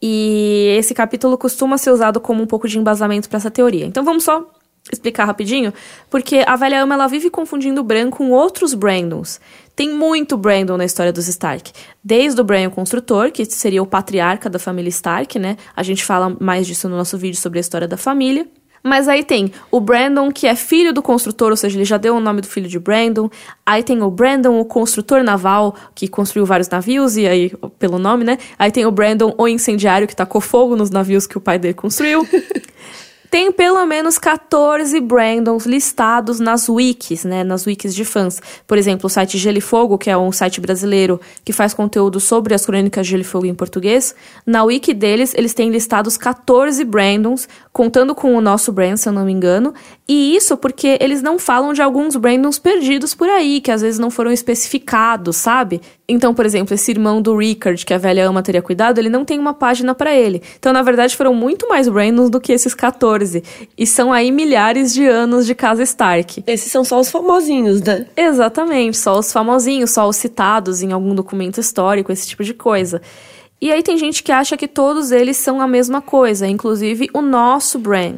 [0.00, 3.86] E esse capítulo costuma ser usado como um pouco de embasamento para essa teoria.
[3.86, 4.50] Então vamos só
[4.90, 5.72] explicar rapidinho,
[6.10, 9.40] porque a velha ama ela vive confundindo o Bran com outros Brandons.
[9.76, 11.72] Tem muito Brandon na história dos Stark.
[12.04, 15.56] Desde o Bran o Construtor, que seria o patriarca da família Stark, né?
[15.74, 18.46] A gente fala mais disso no nosso vídeo sobre a história da família.
[18.84, 22.16] Mas aí tem o Brandon, que é filho do construtor, ou seja, ele já deu
[22.16, 23.30] o nome do filho de Brandon.
[23.64, 28.24] Aí tem o Brandon, o construtor naval, que construiu vários navios, e aí, pelo nome,
[28.24, 28.38] né?
[28.58, 31.74] Aí tem o Brandon, o incendiário, que tacou fogo nos navios que o pai dele
[31.74, 32.26] construiu.
[33.32, 38.42] tem pelo menos 14 Brandons listados nas wikis, né, nas wikis de fãs.
[38.66, 42.20] Por exemplo, o site Gelo e Fogo, que é um site brasileiro que faz conteúdo
[42.20, 44.14] sobre as crônicas Gelo e Fogo em português.
[44.44, 49.14] Na wiki deles, eles têm listados 14 Brandons, contando com o nosso Brand, se eu
[49.14, 49.72] não me engano.
[50.08, 54.00] E isso porque eles não falam de alguns Brandons perdidos por aí, que às vezes
[54.00, 55.80] não foram especificados, sabe?
[56.08, 59.24] Então, por exemplo, esse irmão do Rickard, que a velha ama teria cuidado, ele não
[59.24, 60.42] tem uma página para ele.
[60.58, 63.44] Então, na verdade, foram muito mais Brandons do que esses 14.
[63.78, 66.42] E são aí milhares de anos de casa Stark.
[66.48, 68.06] Esses são só os famosinhos, né?
[68.16, 73.00] Exatamente, só os famosinhos, só os citados em algum documento histórico, esse tipo de coisa.
[73.60, 77.22] E aí tem gente que acha que todos eles são a mesma coisa, inclusive o
[77.22, 78.16] nosso Bran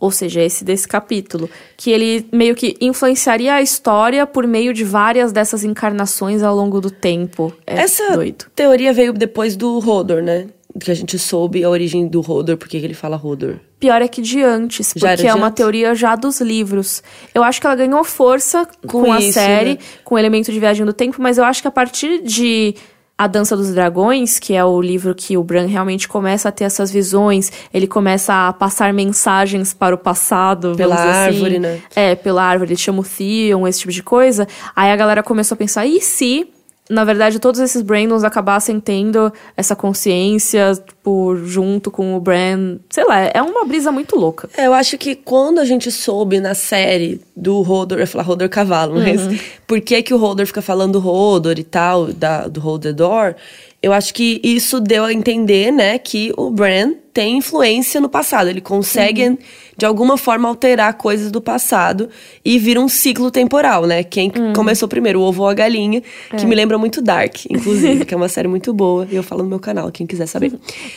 [0.00, 4.82] ou seja, esse desse capítulo, que ele meio que influenciaria a história por meio de
[4.82, 7.52] várias dessas encarnações ao longo do tempo.
[7.66, 8.46] É Essa doido.
[8.56, 10.46] teoria veio depois do Hodor, né?
[10.80, 13.56] Que a gente soube a origem do Hodor, porque ele fala Hodor.
[13.80, 15.56] Pior é que de antes, porque é de uma antes?
[15.56, 17.02] teoria já dos livros.
[17.34, 19.78] Eu acho que ela ganhou força com, Com a isso, série, né?
[20.04, 22.74] com o elemento de viagem do tempo, mas eu acho que a partir de
[23.20, 26.64] A Dança dos Dragões, que é o livro que o Bran realmente começa a ter
[26.64, 31.36] essas visões, ele começa a passar mensagens para o passado, Pela assim.
[31.36, 31.82] árvore, né?
[31.94, 34.48] É, pela árvore, ele chama o Theon, esse tipo de coisa.
[34.74, 36.48] Aí a galera começou a pensar, e se,
[36.90, 42.78] na verdade, todos esses Brandons acabassem tendo essa consciência, tipo, junto com o Bran?
[42.90, 44.50] Sei lá, é uma brisa muito louca.
[44.56, 48.28] É, eu acho que quando a gente soube na série do Hodor, eu ia falar
[48.28, 49.20] Hodor Cavalo, mas
[49.68, 53.36] por que, que o Hodor fica falando Hodor e tal, da, do Hold the Door,
[53.80, 58.48] eu acho que isso deu a entender, né, que o Bran tem influência no passado.
[58.48, 59.38] Ele consegue,
[59.76, 62.08] de alguma forma, alterar coisas do passado
[62.42, 64.02] e vira um ciclo temporal, né?
[64.02, 66.02] Quem começou primeiro, o ovo ou a galinha,
[66.34, 69.06] que me lembra muito Dark, inclusive, que é uma série muito boa.
[69.10, 70.54] E eu falo no meu canal, quem quiser saber.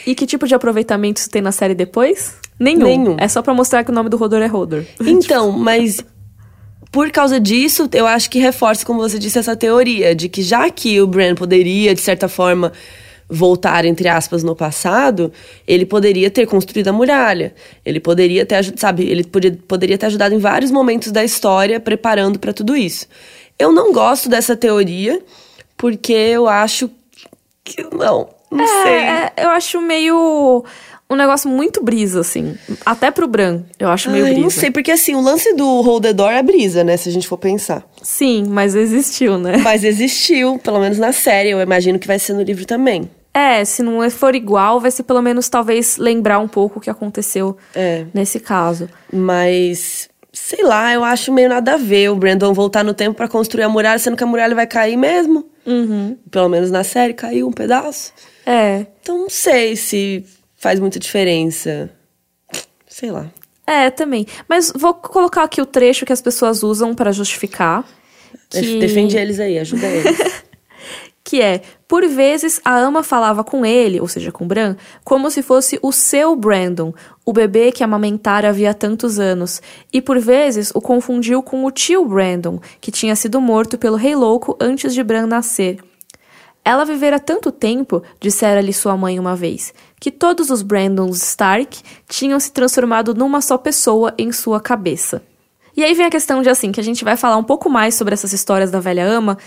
[0.07, 2.35] E que tipo de aproveitamento isso tem na série depois?
[2.57, 2.85] Nenhum.
[2.85, 3.17] Nenhum.
[3.19, 4.85] É só pra mostrar que o nome do Rodor é Rodor.
[5.05, 6.05] Então, mas
[6.89, 10.69] por causa disso, eu acho que reforça, como você disse, essa teoria de que já
[10.69, 12.71] que o Bran poderia, de certa forma,
[13.33, 15.31] voltar, entre aspas, no passado,
[15.67, 17.53] ele poderia ter construído a muralha.
[17.85, 22.39] Ele poderia ter, sabe, ele podia, poderia ter ajudado em vários momentos da história preparando
[22.39, 23.07] para tudo isso.
[23.57, 25.21] Eu não gosto dessa teoria,
[25.77, 26.89] porque eu acho
[27.63, 28.93] que não, não sei.
[28.93, 30.63] É, eu acho meio
[31.09, 32.55] um negócio muito brisa, assim.
[32.85, 34.43] Até pro Bran, eu acho meio Ai, brisa.
[34.43, 37.11] não sei, porque assim, o lance do Hold the Door é brisa, né, se a
[37.11, 37.83] gente for pensar.
[38.01, 39.57] Sim, mas existiu, né?
[39.57, 41.51] Mas existiu, pelo menos na série.
[41.51, 43.09] Eu imagino que vai ser no livro também.
[43.33, 46.89] É, se não for igual, vai ser pelo menos talvez lembrar um pouco o que
[46.89, 48.05] aconteceu É.
[48.13, 48.87] nesse caso.
[49.11, 53.27] Mas, sei lá, eu acho meio nada a ver o Brandon voltar no tempo pra
[53.27, 55.49] construir a muralha, sendo que a muralha vai cair mesmo.
[55.65, 56.15] Uhum.
[56.29, 58.13] Pelo menos na série caiu um pedaço.
[58.45, 58.85] É.
[59.01, 60.23] Então não sei se
[60.55, 61.89] faz muita diferença.
[62.87, 63.25] Sei lá.
[63.65, 64.27] É, também.
[64.47, 67.83] Mas vou colocar aqui o trecho que as pessoas usam pra justificar.
[68.49, 68.77] Que...
[68.79, 70.43] Defende eles aí, ajuda eles.
[71.23, 75.41] que é, por vezes a ama falava com ele, ou seja, com Bran, como se
[75.41, 76.93] fosse o seu Brandon,
[77.25, 82.05] o bebê que amamentara havia tantos anos, e por vezes o confundiu com o tio
[82.05, 85.79] Brandon, que tinha sido morto pelo Rei Louco antes de Bran nascer.
[86.65, 92.39] Ela vivera tanto tempo, dissera-lhe sua mãe uma vez, que todos os Brandons Stark tinham
[92.39, 95.21] se transformado numa só pessoa em sua cabeça.
[95.75, 97.95] E aí vem a questão de assim, que a gente vai falar um pouco mais
[97.95, 99.37] sobre essas histórias da velha ama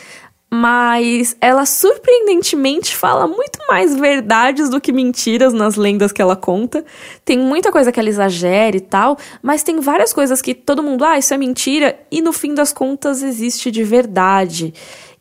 [0.50, 6.84] mas ela surpreendentemente fala muito mais verdades do que mentiras nas lendas que ela conta.
[7.24, 11.04] Tem muita coisa que ela exagera e tal, mas tem várias coisas que todo mundo,
[11.04, 14.72] ah, isso é mentira, e no fim das contas existe de verdade.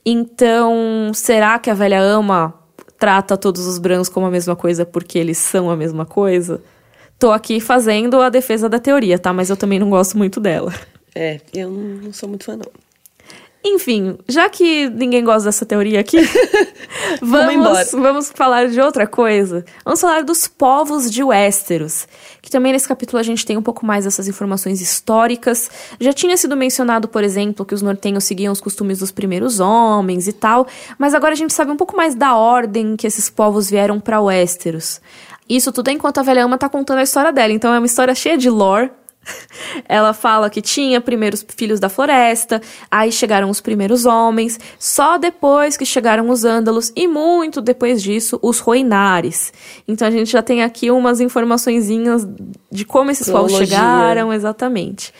[0.06, 2.54] Então, será que a velha ama
[3.00, 6.62] trata todos os brancos como a mesma coisa porque eles são a mesma coisa?
[7.18, 9.34] Tô aqui fazendo a defesa da teoria, tá?
[9.34, 10.72] Mas eu também não gosto muito dela.
[11.16, 12.85] É, eu não sou muito fã, não.
[13.68, 16.18] Enfim, já que ninguém gosta dessa teoria aqui,
[17.20, 19.66] vamos, vamos, vamos falar de outra coisa.
[19.84, 22.08] Vamos falar dos povos de Westeros,
[22.44, 25.72] que também nesse capítulo a gente tem um pouco mais dessas informações históricas.
[26.00, 30.28] Já tinha sido mencionado, por exemplo, que os nortenhos seguiam os costumes dos primeiros homens
[30.28, 30.68] e tal,
[31.00, 34.22] mas agora a gente sabe um pouco mais da ordem que esses povos vieram para
[34.22, 35.02] Westeros.
[35.50, 38.14] Isso tudo enquanto a velha ama tá contando a história dela, então é uma história
[38.14, 38.92] cheia de lore,
[39.88, 45.78] ela fala que tinha primeiros filhos da floresta, aí chegaram os primeiros homens, só depois
[45.78, 49.54] que chegaram os ândalos e muito depois disso os roinares.
[49.88, 52.28] Então a gente já tem aqui umas informaçõezinhas
[52.72, 55.14] de como esses povos chegaram exatamente.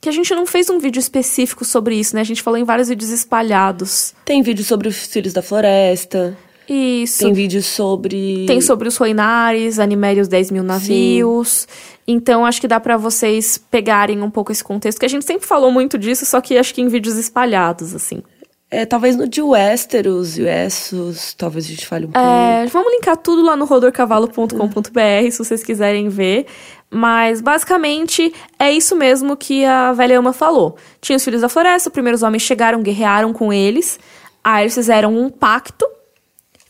[0.00, 2.22] Que a gente não fez um vídeo específico sobre isso, né?
[2.22, 4.12] A gente falou em vários vídeos espalhados.
[4.24, 6.36] Tem vídeo sobre os filhos da floresta.
[6.68, 7.24] Isso.
[7.24, 8.46] Tem vídeos sobre.
[8.46, 11.48] Tem sobre os Roinares, Animere os 10 mil navios.
[11.48, 11.92] Sim.
[12.06, 15.46] Então, acho que dá para vocês pegarem um pouco esse contexto, que a gente sempre
[15.46, 18.22] falou muito disso, só que acho que em vídeos espalhados, assim.
[18.70, 22.26] É, talvez no de Westeros e Essos, talvez a gente fale um pouco.
[22.26, 26.46] É, vamos linkar tudo lá no rodorcavalo.com.br, se vocês quiserem ver.
[26.90, 30.76] Mas, basicamente, é isso mesmo que a velha ama falou.
[31.02, 34.00] Tinha os filhos da floresta, os primeiros homens chegaram, guerrearam com eles.
[34.42, 35.86] Aí eles fizeram um pacto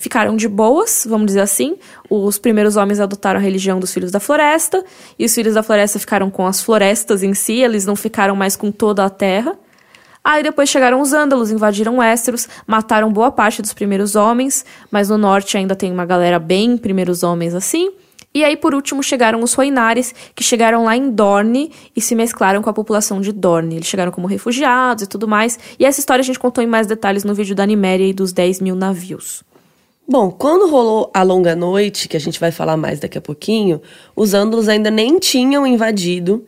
[0.03, 1.77] ficaram de boas, vamos dizer assim.
[2.11, 4.85] Os primeiros homens adotaram a religião dos filhos da floresta,
[5.17, 8.57] e os filhos da floresta ficaram com as florestas em si, eles não ficaram mais
[8.57, 9.57] com toda a terra.
[10.25, 15.17] Aí depois chegaram os ândalos, invadiram Westeros, mataram boa parte dos primeiros homens, mas no
[15.17, 17.93] norte ainda tem uma galera bem primeiros homens assim.
[18.35, 22.61] E aí, por último, chegaram os Roinares, que chegaram lá em Dorne e se mesclaram
[22.61, 23.77] com a população de Dorne.
[23.77, 25.61] Eles chegaram como refugiados e tudo mais.
[25.79, 28.33] E essa história a gente contou em mais detalhes no vídeo da Niméria e dos
[28.33, 29.45] 10 mil navios.
[30.09, 33.81] Bom, quando rolou a longa noite, que a gente vai falar mais daqui a pouquinho,
[34.17, 36.45] os ândalos ainda nem tinham invadido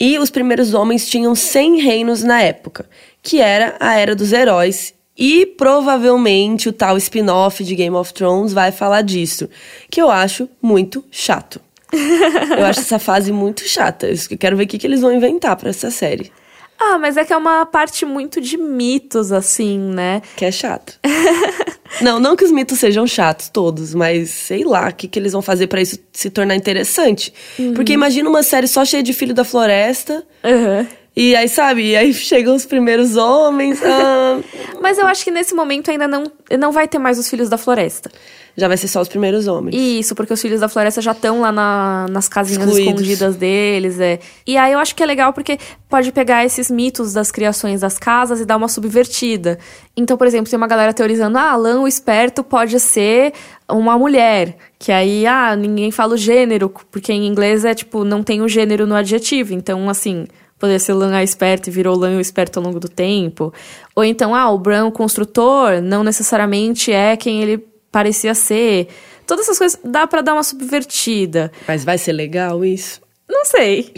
[0.00, 2.88] e os primeiros homens tinham 100 reinos na época,
[3.22, 4.94] que era a Era dos Heróis.
[5.16, 9.48] E provavelmente o tal spin-off de Game of Thrones vai falar disso,
[9.88, 11.60] que eu acho muito chato.
[12.58, 14.08] eu acho essa fase muito chata.
[14.08, 16.32] Eu quero ver o que, eles vão inventar para essa série.
[16.78, 20.20] Ah, mas é que é uma parte muito de mitos, assim, né?
[20.36, 20.98] Que é chato.
[22.00, 25.32] não, não que os mitos sejam chatos todos, mas sei lá, o que, que eles
[25.32, 27.32] vão fazer para isso se tornar interessante.
[27.58, 27.74] Uhum.
[27.74, 30.24] Porque imagina uma série só cheia de Filho da Floresta.
[30.42, 30.86] Uhum.
[31.16, 33.80] E aí, sabe, e aí chegam os primeiros homens.
[33.82, 34.40] Ah...
[34.80, 37.56] Mas eu acho que nesse momento ainda não, não vai ter mais os filhos da
[37.56, 38.10] floresta
[38.56, 39.74] já vai ser só os primeiros homens.
[39.74, 43.00] Isso, porque os filhos da floresta já estão lá na, nas casinhas Excluídos.
[43.02, 44.20] escondidas deles, é.
[44.46, 47.98] E aí eu acho que é legal porque pode pegar esses mitos das criações das
[47.98, 49.58] casas e dar uma subvertida.
[49.96, 53.32] Então, por exemplo, tem uma galera teorizando, ah, Alan, o esperto pode ser
[53.68, 54.56] uma mulher.
[54.78, 58.48] Que aí, ah, ninguém fala o gênero, porque em inglês é tipo, não tem o
[58.48, 59.52] gênero no adjetivo.
[59.52, 60.26] Então, assim,
[60.58, 63.52] poderia ser Lan a esperto e virou Lan o esperto ao longo do tempo.
[63.94, 67.58] Ou então, ah, o Bran o construtor não necessariamente é quem ele
[67.90, 68.88] parecia ser.
[69.26, 71.50] Todas essas coisas dá para dar uma subvertida.
[71.66, 73.00] Mas vai ser legal isso?
[73.28, 73.92] Não sei.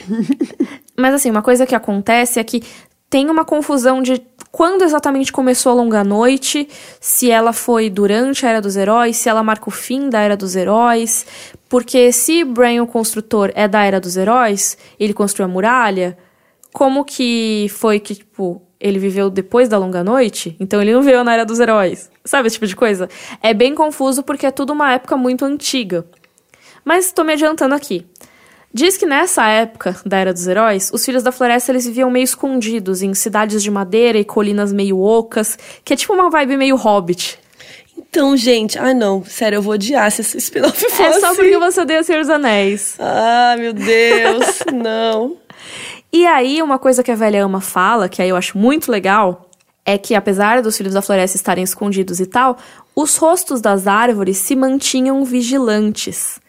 [0.96, 2.62] Mas assim, uma coisa que acontece é que
[3.08, 6.66] tem uma confusão de quando exatamente começou a longa noite,
[6.98, 10.36] se ela foi durante a Era dos Heróis, se ela marca o fim da Era
[10.36, 11.26] dos Heróis,
[11.68, 16.16] porque se Bran o construtor é da Era dos Heróis, ele construiu a muralha,
[16.76, 21.24] como que foi que, tipo, ele viveu depois da longa noite, então ele não veio
[21.24, 22.10] na era dos heróis.
[22.22, 23.08] Sabe esse tipo de coisa?
[23.42, 26.04] É bem confuso porque é tudo uma época muito antiga.
[26.84, 28.04] Mas estou me adiantando aqui.
[28.74, 32.24] Diz que nessa época da Era dos Heróis, os Filhos da Floresta eles viviam meio
[32.24, 36.76] escondidos em cidades de madeira e colinas meio ocas, que é tipo uma vibe meio
[36.76, 37.38] hobbit.
[37.96, 41.56] Então, gente, ai não, sério, eu vou odiar se esse spin-off for É só porque
[41.56, 42.96] você odeia Senhor dos Anéis.
[42.98, 45.38] Ah, meu Deus, não.
[46.12, 49.50] E aí, uma coisa que a velha ama fala, que aí eu acho muito legal,
[49.84, 52.58] é que apesar dos filhos da floresta estarem escondidos e tal,
[52.94, 56.40] os rostos das árvores se mantinham vigilantes.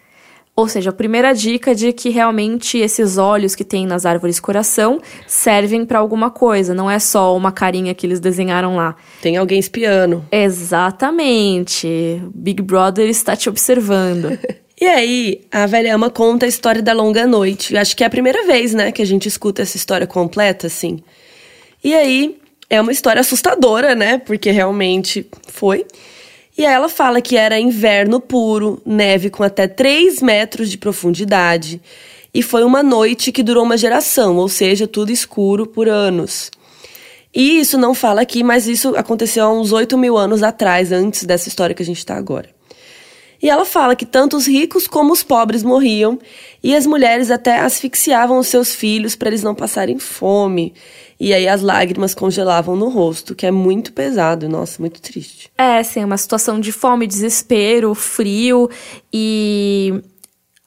[0.55, 4.99] Ou seja, a primeira dica de que realmente esses olhos que tem nas árvores coração
[5.27, 8.95] servem para alguma coisa, não é só uma carinha que eles desenharam lá.
[9.21, 10.25] Tem alguém espiando.
[10.31, 12.23] Exatamente.
[12.33, 14.39] Big Brother está te observando.
[14.79, 17.75] E aí, a velha ama conta a história da longa noite.
[17.75, 20.99] Acho que é a primeira vez, né, que a gente escuta essa história completa, assim.
[21.83, 22.37] E aí,
[22.69, 24.17] É uma história assustadora, né?
[24.17, 25.85] Porque realmente foi.
[26.57, 31.81] E aí ela fala que era inverno puro, neve com até 3 metros de profundidade.
[32.33, 36.51] E foi uma noite que durou uma geração, ou seja, tudo escuro por anos.
[37.33, 41.23] E isso não fala aqui, mas isso aconteceu há uns 8 mil anos atrás, antes
[41.23, 42.56] dessa história que a gente está agora.
[43.41, 46.19] E ela fala que tanto os ricos como os pobres morriam
[46.63, 50.73] e as mulheres até asfixiavam os seus filhos para eles não passarem fome.
[51.19, 55.51] E aí as lágrimas congelavam no rosto, que é muito pesado, nossa, muito triste.
[55.57, 58.69] É, sim, uma situação de fome, desespero, frio
[59.11, 60.01] e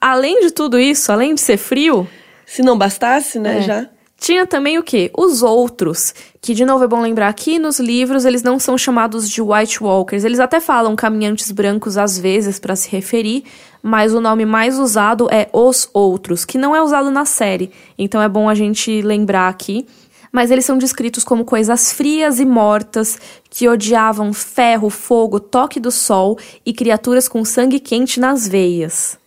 [0.01, 2.09] além de tudo isso, além de ser frio,
[2.47, 3.63] se não bastasse, né, é.
[3.63, 3.89] já
[4.21, 5.11] tinha também o quê?
[5.17, 9.27] Os outros, que de novo é bom lembrar aqui nos livros eles não são chamados
[9.27, 13.45] de White Walkers, eles até falam caminhantes brancos às vezes para se referir,
[13.83, 18.21] mas o nome mais usado é Os Outros, que não é usado na série, então
[18.21, 19.87] é bom a gente lembrar aqui.
[20.31, 25.91] Mas eles são descritos como coisas frias e mortas, que odiavam ferro, fogo, toque do
[25.91, 29.19] sol e criaturas com sangue quente nas veias.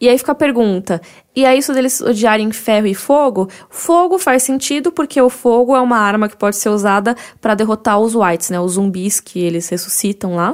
[0.00, 1.00] E aí fica a pergunta:
[1.36, 3.48] e é isso deles odiarem ferro e fogo?
[3.68, 7.98] Fogo faz sentido porque o fogo é uma arma que pode ser usada para derrotar
[8.00, 8.58] os whites, né?
[8.58, 10.52] Os zumbis que eles ressuscitam lá.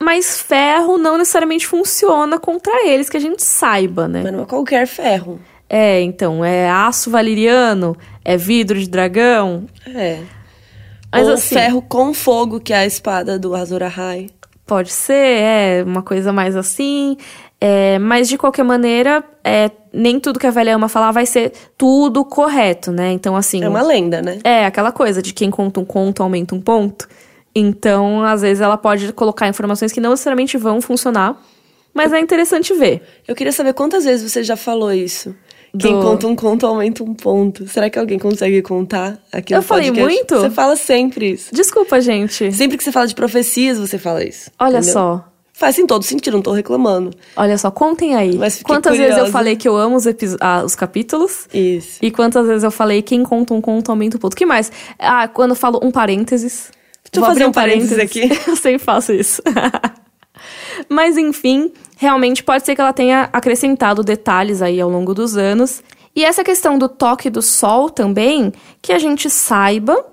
[0.00, 4.22] Mas ferro não necessariamente funciona contra eles, que a gente saiba, né?
[4.24, 5.40] Mas não é qualquer ferro.
[5.68, 9.66] É, então, é aço valeriano, é vidro de dragão.
[9.86, 10.20] É.
[11.12, 14.28] Mas Ou assim, ferro com fogo, que é a espada do Azor Ahai.
[14.66, 17.16] Pode ser, é uma coisa mais assim.
[17.66, 21.50] É, mas de qualquer maneira, é, nem tudo que a velha ama falar vai ser
[21.78, 23.10] tudo correto, né?
[23.12, 23.64] Então, assim.
[23.64, 24.38] É uma lenda, né?
[24.44, 27.08] É, aquela coisa de quem conta um conto aumenta um ponto.
[27.54, 31.40] Então, às vezes, ela pode colocar informações que não necessariamente vão funcionar,
[31.94, 33.00] mas é interessante ver.
[33.26, 35.34] Eu queria saber quantas vezes você já falou isso.
[35.72, 35.78] Do...
[35.78, 37.66] Quem conta um conto aumenta um ponto.
[37.66, 40.14] Será que alguém consegue contar aqui Eu falei podcast?
[40.14, 40.36] muito?
[40.36, 41.54] Você fala sempre isso.
[41.54, 42.52] Desculpa, gente.
[42.52, 44.50] Sempre que você fala de profecias, você fala isso.
[44.58, 44.92] Olha entendeu?
[44.92, 45.33] só.
[45.56, 47.10] Faz em todo sentido, não tô reclamando.
[47.36, 48.36] Olha só, contem aí.
[48.36, 49.14] Mas quantas curiosa.
[49.14, 50.04] vezes eu falei que eu amo os,
[50.40, 51.48] ah, os, capítulos?
[51.54, 51.98] Isso.
[52.02, 54.32] E quantas vezes eu falei quem conta um conto aumenta um ponto.
[54.32, 54.72] O que mais?
[54.98, 56.72] Ah, quando eu falo um parênteses.
[57.04, 58.42] Deixa eu fazer um parênteses, parênteses aqui.
[58.50, 59.40] eu sempre faço isso.
[60.90, 65.84] Mas enfim, realmente pode ser que ela tenha acrescentado detalhes aí ao longo dos anos.
[66.16, 70.04] E essa questão do toque do sol também, que a gente saiba,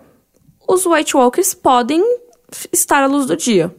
[0.67, 2.03] os White Walkers podem
[2.71, 3.73] estar à luz do dia.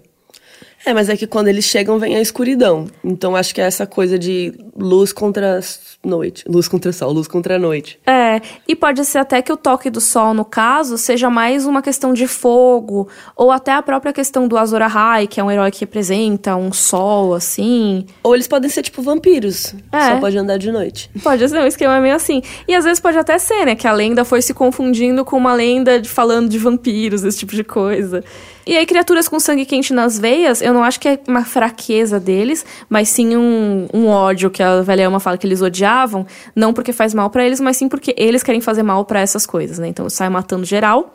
[0.85, 2.87] É, mas é que quando eles chegam vem a escuridão.
[3.05, 5.61] Então acho que é essa coisa de luz contra
[6.05, 6.45] noite.
[6.49, 7.99] Luz contra sol, luz contra noite.
[8.07, 11.83] É, e pode ser até que o toque do sol, no caso, seja mais uma
[11.83, 15.71] questão de fogo, ou até a própria questão do Azor Ahai, que é um herói
[15.71, 18.07] que representa um sol, assim.
[18.23, 20.09] Ou eles podem ser tipo vampiros, é.
[20.09, 21.11] só pode andar de noite.
[21.23, 22.42] Pode ser, um esquema meio assim.
[22.66, 25.55] E às vezes pode até ser, né, que a lenda foi se confundindo com uma
[25.55, 28.25] lenda de, falando de vampiros, esse tipo de coisa.
[28.64, 32.20] E aí, criaturas com sangue quente nas veias, eu não acho que é uma fraqueza
[32.20, 36.72] deles, mas sim um, um ódio que a velha Ama fala que eles odiavam, não
[36.72, 39.79] porque faz mal para eles, mas sim porque eles querem fazer mal para essas coisas,
[39.79, 39.88] né?
[39.88, 41.14] Então, sai matando geral.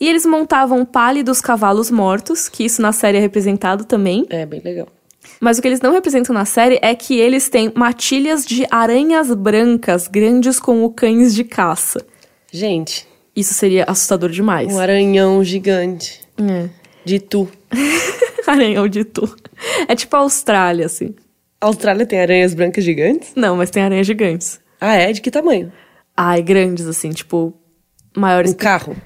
[0.00, 4.26] E eles montavam pálidos cavalos mortos, que isso na série é representado também.
[4.28, 4.86] É, bem legal.
[5.40, 9.32] Mas o que eles não representam na série é que eles têm matilhas de aranhas
[9.34, 12.04] brancas grandes como cães de caça.
[12.52, 13.06] Gente.
[13.34, 14.72] Isso seria assustador demais.
[14.72, 16.27] Um aranhão gigante.
[16.38, 16.68] É.
[17.04, 17.48] De tu.
[18.46, 19.34] Aranhão de tu.
[19.86, 21.14] É tipo a Austrália, assim.
[21.60, 23.32] A Austrália tem aranhas brancas gigantes?
[23.34, 24.60] Não, mas tem aranhas gigantes.
[24.80, 25.12] Ah, é?
[25.12, 25.72] De que tamanho?
[26.16, 27.52] Ai, grandes, assim, tipo,
[28.16, 28.52] maiores.
[28.52, 28.96] Um carro?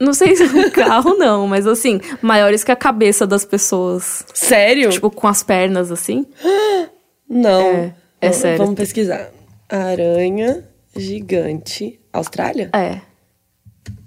[0.00, 4.24] Não sei se é um carro, não, mas assim, maiores que a cabeça das pessoas.
[4.34, 4.90] Sério?
[4.90, 6.26] Tipo, com as pernas, assim.
[7.28, 7.62] Não.
[7.62, 8.58] É, é sério.
[8.58, 9.30] Vamos pesquisar.
[9.66, 11.98] Aranha gigante.
[12.12, 12.68] Austrália?
[12.74, 13.00] É.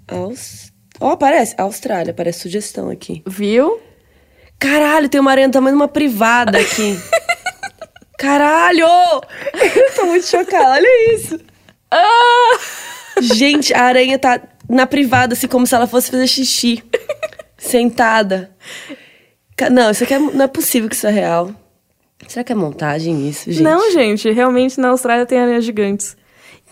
[0.06, 0.72] Aus...
[1.00, 1.54] Ó, aparece.
[1.58, 3.22] Austrália, parece sugestão aqui.
[3.26, 3.80] Viu?
[4.58, 6.98] Caralho, tem uma aranha do tamanho de uma privada aqui.
[8.18, 8.86] Caralho!
[8.86, 11.38] Eu tô muito chocada, olha isso.
[11.90, 12.58] Ah!
[13.20, 16.82] Gente, a aranha tá na privada, assim, como se ela fosse fazer xixi.
[17.58, 18.50] Sentada.
[19.70, 21.50] Não, isso aqui é- não é possível que isso é real.
[22.26, 23.62] Será que é montagem isso, gente?
[23.62, 26.16] Não, gente, realmente na Austrália tem aranhas gigantes.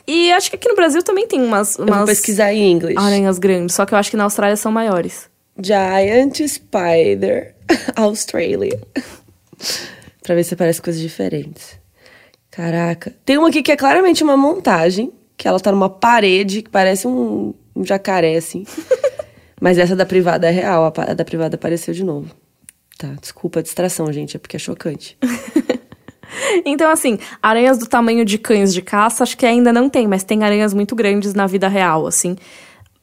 [0.07, 2.97] E acho que aqui no Brasil também tem umas, Eu vou umas pesquisar em inglês.
[2.97, 5.29] aranhas grandes, só que eu acho que na Austrália são maiores.
[5.59, 7.55] Giant Spider
[7.97, 8.79] Australia.
[10.23, 11.79] pra ver se parece coisas diferentes.
[12.51, 13.13] Caraca.
[13.25, 17.07] Tem uma aqui que é claramente uma montagem, que ela tá numa parede que parece
[17.07, 18.65] um, um jacaré, assim.
[19.61, 22.31] Mas essa da privada é real, a da privada apareceu de novo.
[22.99, 25.17] Tá, desculpa a distração, gente, é porque é chocante.
[26.65, 30.25] Então, assim, aranhas do tamanho de cães de caça, acho que ainda não tem, mas
[30.25, 32.37] tem aranhas muito grandes na vida real, assim.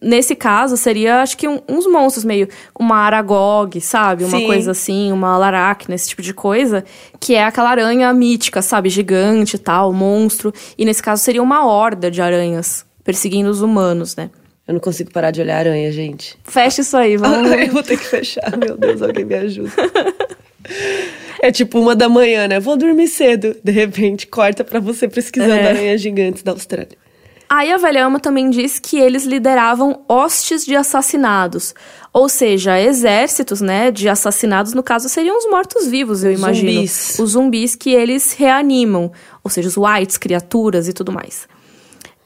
[0.04, 2.48] nesse caso, seria, acho que um- uns monstros meio
[2.80, 4.24] uma Aragog, sabe?
[4.24, 4.48] Uma Sim.
[4.48, 6.84] coisa assim, uma Laracna, esse tipo de coisa.
[7.20, 8.90] Que é aquela aranha mítica, sabe?
[8.90, 10.52] Gigante e tal, monstro.
[10.76, 14.32] E nesse caso seria uma horda de aranhas perseguindo os humanos, né?
[14.68, 16.36] Eu não consigo parar de olhar aranha, gente.
[16.46, 17.52] Fecha isso aí, vamos.
[17.54, 18.58] eu vou ter que fechar.
[18.58, 19.72] Meu Deus, alguém me ajuda.
[21.42, 22.60] É tipo uma da manhã, né?
[22.60, 23.56] Vou dormir cedo.
[23.64, 25.70] De repente, corta pra você pesquisando É.
[25.70, 26.98] aranhas gigantes da Austrália.
[27.50, 31.74] Aí a velha ama também diz que eles lideravam hostes de assassinados.
[32.14, 36.72] Ou seja, exércitos, né, de assassinados, no caso, seriam os mortos-vivos, eu imagino.
[36.72, 37.20] Zumbis.
[37.20, 39.12] Os zumbis que eles reanimam.
[39.44, 41.46] Ou seja, os whites, criaturas e tudo mais.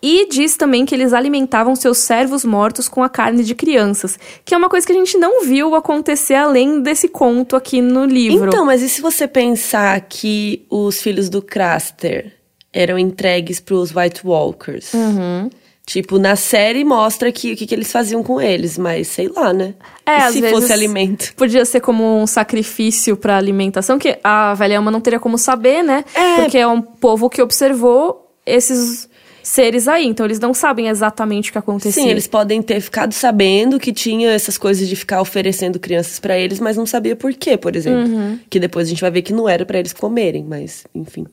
[0.08, 4.20] E diz também que eles alimentavam seus servos mortos com a carne de crianças.
[4.46, 8.06] Que é uma coisa que a gente não viu acontecer além desse conto aqui no
[8.06, 8.50] livro.
[8.50, 12.32] Então, mas e se você pensar que os filhos do Craster
[12.72, 14.94] eram entregues pros White Walkers?
[14.94, 15.50] Uhum.
[15.88, 19.52] Tipo, na série mostra que, o que, que eles faziam com eles, mas sei lá,
[19.52, 19.74] né?
[20.06, 21.34] É, e se fosse alimento?
[21.36, 25.82] Podia ser como um sacrifício pra alimentação, que a velha ama não teria como saber,
[25.82, 26.06] né?
[26.14, 26.42] É.
[26.42, 29.10] Porque é um povo que observou esses
[29.46, 32.04] seres aí, então eles não sabem exatamente o que acontecia.
[32.04, 36.38] Sim, eles podem ter ficado sabendo que tinha essas coisas de ficar oferecendo crianças pra
[36.38, 38.12] eles, mas não sabia por quê, por exemplo.
[38.12, 38.40] Uhum.
[38.50, 41.26] Que depois a gente vai ver que não era pra eles comerem, mas enfim.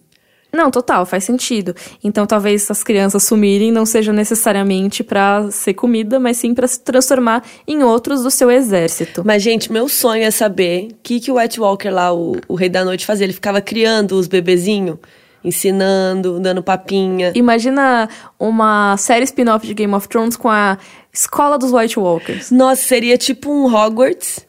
[0.53, 1.75] Não, total, faz sentido.
[2.05, 6.81] Então talvez essas crianças sumirem não seja necessariamente pra ser comida, mas sim pra se
[6.81, 9.23] transformar em outros do seu exército.
[9.25, 12.55] Mas, gente, meu sonho é saber o que, que o White Walker lá, o, o
[12.55, 13.25] Rei da Noite, fazia.
[13.25, 14.99] Ele ficava criando os bebezinhos,
[15.45, 17.33] ensinando, dando papinha.
[17.35, 20.79] Imagina uma série spin-off de Game of Thrones com a
[21.13, 22.51] escola dos White Walkers.
[22.51, 24.47] Nossa, seria tipo um Hogwarts,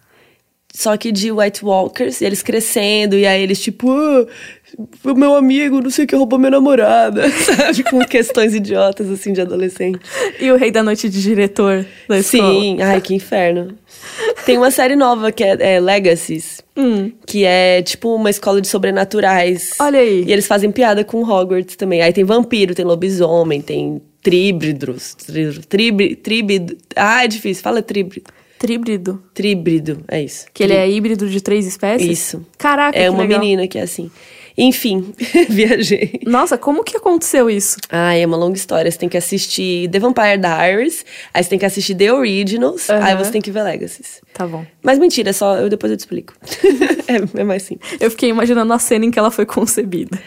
[0.75, 4.25] só que de White Walkers, e eles crescendo, e aí eles tipo, ah,
[5.03, 7.83] o meu amigo, não sei o que, roubou minha namorada, sabe?
[7.83, 9.99] Com questões idiotas, assim, de adolescente.
[10.41, 12.59] E o Rei da Noite de diretor da escola.
[12.59, 13.77] Sim, ai, que inferno.
[14.47, 16.61] Tem uma série nova que é, é Legacies,
[17.27, 19.73] que é tipo uma escola de sobrenaturais.
[19.79, 19.85] Hum.
[19.85, 20.23] Olha aí.
[20.25, 22.01] E eles fazem piada com Hogwarts também.
[22.01, 25.15] Aí tem vampiro, tem lobisomem, tem tríbridos.
[25.69, 26.17] Tríbrido.
[26.17, 26.77] Tríbrido.
[26.95, 27.61] Ah, é difícil.
[27.61, 28.31] Fala tríbrido.
[28.63, 29.21] Tríbrido.
[29.33, 30.45] Tríbrido, é isso.
[30.53, 32.07] Que ele é híbrido de três espécies?
[32.09, 32.45] Isso.
[32.57, 33.41] Caraca, É uma legal.
[33.41, 34.09] menina que é assim.
[34.57, 35.13] Enfim,
[35.49, 36.21] viajei.
[36.25, 37.75] Nossa, como que aconteceu isso?
[37.89, 38.89] Ah, é uma longa história.
[38.89, 41.03] Você tem que assistir The Vampire Diaries,
[41.33, 43.03] aí você tem que assistir The Originals, Aham.
[43.03, 44.21] aí você tem que ver Legacies.
[44.33, 44.63] Tá bom.
[44.81, 46.33] Mas mentira, é só eu depois eu te explico.
[47.35, 47.97] é, é mais simples.
[47.99, 50.17] Eu fiquei imaginando a cena em que ela foi concebida.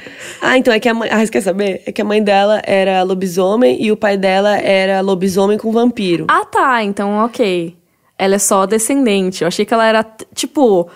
[0.43, 1.09] Ah, então é que a mãe.
[1.11, 1.83] Ah, você quer saber?
[1.87, 6.27] É que a mãe dela era lobisomem e o pai dela era lobisomem com vampiro.
[6.29, 6.83] Ah, tá.
[6.83, 7.75] Então, ok.
[8.19, 9.43] Ela é só descendente.
[9.43, 10.05] Eu achei que ela era,
[10.35, 10.89] tipo,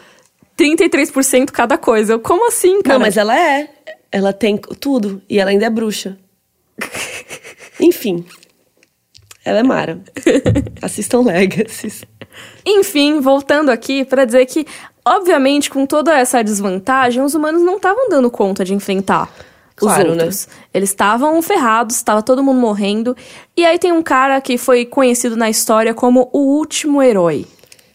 [0.58, 2.14] 33% cada coisa.
[2.14, 2.98] Eu, como assim, cara?
[2.98, 3.68] Não, mas ela é.
[4.10, 5.22] Ela tem tudo.
[5.28, 6.18] E ela ainda é bruxa.
[7.80, 8.24] Enfim.
[9.44, 10.00] Ela é Mara.
[10.82, 12.04] Assistam Legacies.
[12.64, 14.66] Enfim, voltando aqui pra dizer que,
[15.04, 19.32] obviamente, com toda essa desvantagem, os humanos não estavam dando conta de enfrentar
[19.80, 20.24] os Claro, né?
[20.24, 20.48] outros.
[20.72, 23.16] Eles estavam ferrados, estava todo mundo morrendo.
[23.56, 27.46] E aí tem um cara que foi conhecido na história como o último herói.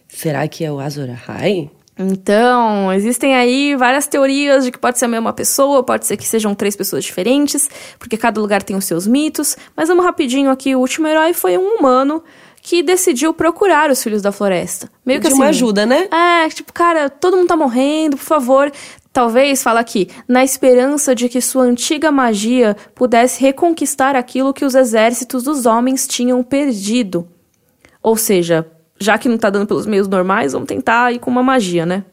[0.07, 1.69] Será que é o Azor Ahai?
[1.97, 6.27] Então, existem aí várias teorias de que pode ser a mesma pessoa, pode ser que
[6.27, 9.55] sejam três pessoas diferentes, porque cada lugar tem os seus mitos.
[9.75, 12.21] Mas vamos rapidinho aqui, o último herói foi um humano
[12.61, 14.89] que decidiu procurar os filhos da floresta.
[15.05, 15.41] Meio que De assim.
[15.41, 16.09] uma ajuda, né?
[16.11, 18.71] É, tipo, cara, todo mundo tá morrendo, por favor.
[19.15, 24.75] Talvez, fala aqui, na esperança de que sua antiga magia pudesse reconquistar aquilo que os
[24.75, 27.25] exércitos dos homens tinham perdido.
[28.03, 31.41] Ou seja, já que não tá dando pelos meios normais, vamos tentar ir com uma
[31.41, 32.03] magia, né?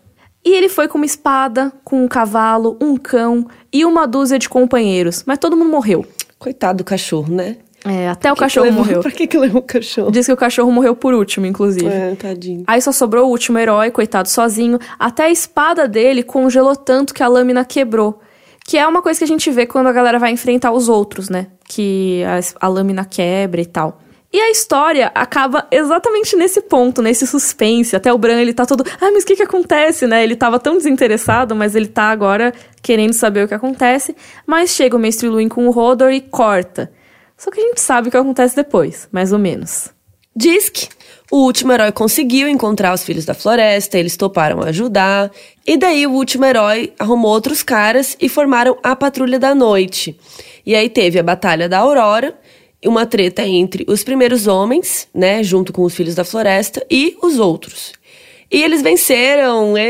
[0.44, 4.48] E ele foi com uma espada, com um cavalo, um cão e uma dúzia de
[4.48, 6.07] companheiros, mas todo mundo morreu.
[6.38, 7.57] Coitado do cachorro, né?
[7.85, 9.01] É, até o cachorro levou- morreu.
[9.03, 10.11] Pra que que levou o cachorro?
[10.11, 11.87] Diz que o cachorro morreu por último, inclusive.
[11.87, 12.62] É, tadinho.
[12.66, 14.78] Aí só sobrou o último herói, coitado, sozinho.
[14.99, 18.20] Até a espada dele congelou tanto que a lâmina quebrou.
[18.64, 21.28] Que é uma coisa que a gente vê quando a galera vai enfrentar os outros,
[21.28, 21.49] né?
[21.68, 22.22] Que
[22.61, 24.01] a, a lâmina quebra e tal.
[24.33, 27.97] E a história acaba exatamente nesse ponto, nesse suspense.
[27.97, 28.83] Até o Bran, ele tá todo...
[29.01, 30.22] Ah, mas o que que acontece, né?
[30.24, 34.14] Ele tava tão desinteressado, mas ele tá agora querendo saber o que acontece.
[34.47, 36.91] Mas chega o Mestre Luin com o Hodor e corta.
[37.43, 39.90] Só que a gente sabe o que acontece depois, mais ou menos.
[40.34, 40.88] Diz que
[41.28, 45.28] o último herói conseguiu encontrar os filhos da floresta, eles toparam ajudar.
[45.66, 50.16] E daí o último herói arrumou outros caras e formaram a Patrulha da Noite.
[50.64, 52.38] E aí teve a Batalha da Aurora,
[52.80, 57.16] e uma treta entre os primeiros homens, né, junto com os filhos da floresta, e
[57.20, 57.93] os outros.
[58.53, 59.80] E eles venceram e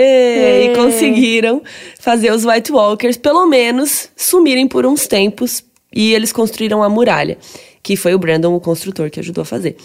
[0.71, 0.73] Ê.
[0.75, 1.61] conseguiram
[2.01, 5.63] fazer os White Walkers, pelo menos, sumirem por uns tempos.
[5.93, 7.39] E eles construíram a muralha,
[7.83, 9.77] que foi o Brandon, o construtor, que ajudou a fazer.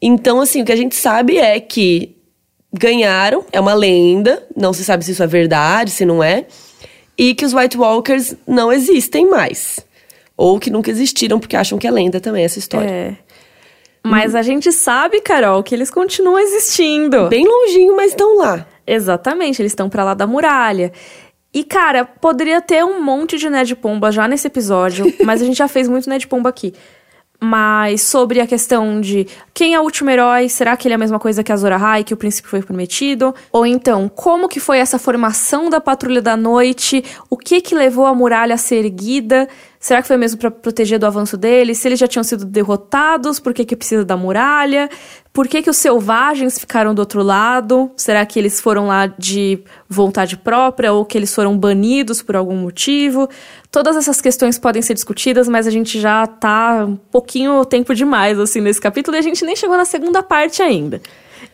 [0.00, 2.16] Então, assim, o que a gente sabe é que
[2.72, 6.46] ganharam, é uma lenda, não se sabe se isso é verdade, se não é,
[7.16, 9.80] e que os White Walkers não existem mais.
[10.36, 12.88] Ou que nunca existiram, porque acham que é lenda também essa história.
[12.88, 13.16] É.
[14.02, 17.28] Mas a gente sabe, Carol, que eles continuam existindo.
[17.28, 18.66] Bem longinho, mas estão lá.
[18.84, 20.92] Exatamente, eles estão pra lá da muralha.
[21.54, 25.56] E, cara, poderia ter um monte de Ned Pomba já nesse episódio, mas a gente
[25.58, 26.72] já fez muito Ned Pomba aqui.
[27.44, 30.98] Mas sobre a questão de quem é o último herói, será que ele é a
[30.98, 33.34] mesma coisa que a Azor Ahai, que o príncipe foi prometido?
[33.50, 37.04] Ou então, como que foi essa formação da Patrulha da Noite?
[37.28, 39.48] O que que levou a muralha a ser erguida?
[39.82, 41.76] Será que foi mesmo para proteger do avanço deles?
[41.78, 44.88] Se eles já tinham sido derrotados, por que que precisa da muralha?
[45.32, 47.90] Por que que os selvagens ficaram do outro lado?
[47.96, 49.58] Será que eles foram lá de
[49.88, 53.28] vontade própria ou que eles foram banidos por algum motivo?
[53.72, 58.38] Todas essas questões podem ser discutidas, mas a gente já tá um pouquinho tempo demais
[58.38, 61.02] assim nesse capítulo e a gente nem chegou na segunda parte ainda.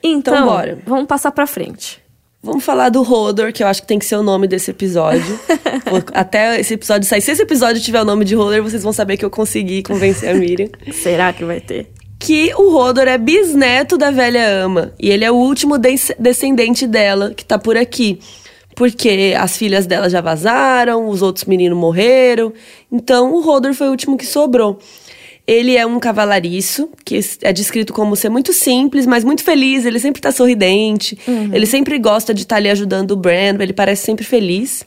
[0.03, 0.79] Então, Então, bora.
[0.87, 2.07] vamos passar pra frente.
[2.43, 5.39] Vamos falar do Hodor, que eu acho que tem que ser o nome desse episódio.
[6.15, 7.21] Até esse episódio sair.
[7.21, 10.31] Se esse episódio tiver o nome de Hodor, vocês vão saber que eu consegui convencer
[10.31, 10.69] a Miriam.
[10.93, 11.91] Será que vai ter?
[12.21, 14.93] que o Hodor é bisneto da velha ama.
[14.99, 18.19] E ele é o último des- descendente dela que tá por aqui.
[18.75, 22.53] Porque as filhas dela já vazaram, os outros meninos morreram.
[22.91, 24.81] Então o Hodor foi o último que sobrou.
[25.49, 29.87] Ele é um cavalariço, que é descrito como ser muito simples, mas muito feliz.
[29.87, 31.19] Ele sempre tá sorridente.
[31.51, 33.57] Ele sempre gosta de estar ali ajudando o Bran.
[33.59, 34.85] Ele parece sempre feliz.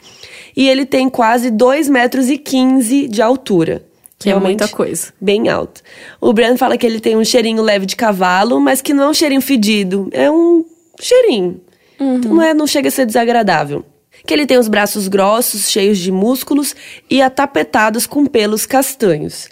[0.55, 3.84] E ele tem quase 2 metros e 15 de altura.
[4.20, 5.12] Que é muita coisa.
[5.20, 5.82] bem alto.
[6.22, 9.09] O Bran fala que ele tem um cheirinho leve de cavalo, mas que não é
[9.09, 10.09] um cheirinho fedido.
[10.12, 10.64] É um
[10.99, 11.59] cheirinho.
[11.99, 13.84] Então não, é, não chega a ser desagradável.
[14.28, 16.76] Que ele tem os braços grossos, cheios de músculos
[17.09, 19.49] e atapetados com pelos castanhos.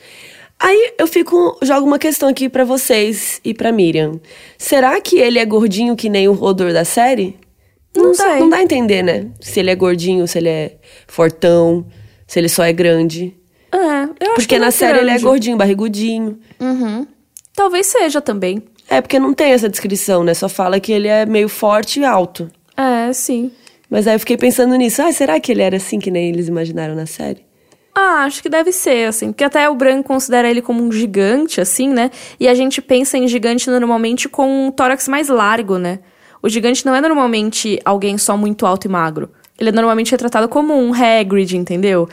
[0.60, 4.20] Aí eu fico, jogo uma questão aqui pra vocês e pra Miriam.
[4.58, 7.38] Será que ele é gordinho que nem o Rodor da série?
[7.96, 8.40] Não dá, sei.
[8.40, 9.28] não dá a entender, né?
[9.40, 10.76] Se ele é gordinho, se ele é
[11.08, 11.86] fortão,
[12.28, 13.34] se ele só é grande.
[13.72, 15.24] É, eu acho Porque que na é série ele é grande.
[15.24, 16.40] gordinho, barrigudinho.
[16.60, 17.08] Uhum.
[17.56, 18.62] Talvez seja também.
[18.90, 20.34] É porque não tem essa descrição, né?
[20.34, 22.50] Só fala que ele é meio forte e alto.
[22.76, 23.52] É, sim.
[23.90, 25.02] Mas aí eu fiquei pensando nisso.
[25.02, 27.42] Ah, será que ele era assim que nem eles imaginaram na série?
[27.94, 29.32] Ah, acho que deve ser, assim.
[29.32, 32.12] Porque até o Bran considera ele como um gigante, assim, né?
[32.40, 36.00] E a gente pensa em gigante normalmente com um tórax mais largo, né?
[36.42, 39.30] O gigante não é normalmente alguém só muito alto e magro.
[39.60, 42.08] Ele é normalmente retratado como um Hagrid, entendeu?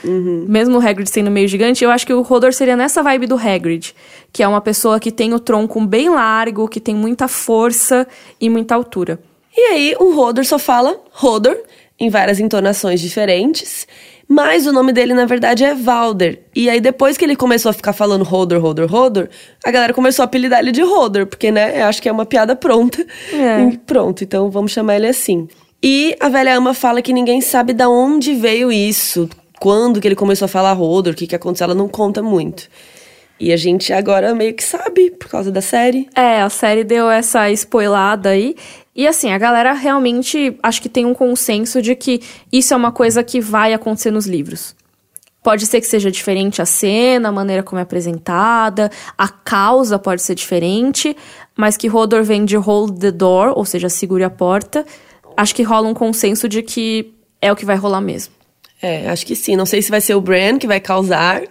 [0.49, 3.37] Mesmo o Hagrid sendo meio gigante, eu acho que o Hodor seria nessa vibe do
[3.37, 3.95] Hagrid.
[4.33, 8.05] Que é uma pessoa que tem o tronco bem largo, que tem muita força
[8.41, 9.20] e muita altura.
[9.57, 11.57] E aí o Hodor só fala Hodor,
[12.01, 13.87] em várias entonações diferentes.
[14.29, 16.41] Mas o nome dele, na verdade, é Valder.
[16.55, 19.29] E aí, depois que ele começou a ficar falando Hodor, Hodor, Hodor,
[19.64, 22.27] a galera começou a apelidar ele de Hodor, porque, né, eu acho que é uma
[22.27, 23.07] piada pronta.
[23.33, 23.62] É.
[23.72, 25.47] E pronto, então vamos chamar ele assim.
[25.83, 29.29] E a velha ama fala que ninguém sabe da onde veio isso,
[29.61, 32.68] quando que ele começou a falar Hodor, o que, que aconteceu, ela não conta muito.
[33.39, 36.09] E a gente agora meio que sabe, por causa da série.
[36.14, 38.57] É, a série deu essa spoilada aí.
[38.97, 42.90] E assim, a galera realmente acho que tem um consenso de que isso é uma
[42.90, 44.74] coisa que vai acontecer nos livros.
[45.42, 50.22] Pode ser que seja diferente a cena, a maneira como é apresentada, a causa pode
[50.22, 51.14] ser diferente,
[51.55, 54.84] mas que Hodor vem de hold the door, ou seja, segure a porta.
[55.36, 58.32] Acho que rola um consenso de que é o que vai rolar mesmo.
[58.82, 59.57] É, acho que sim.
[59.57, 61.42] Não sei se vai ser o Bran que vai causar,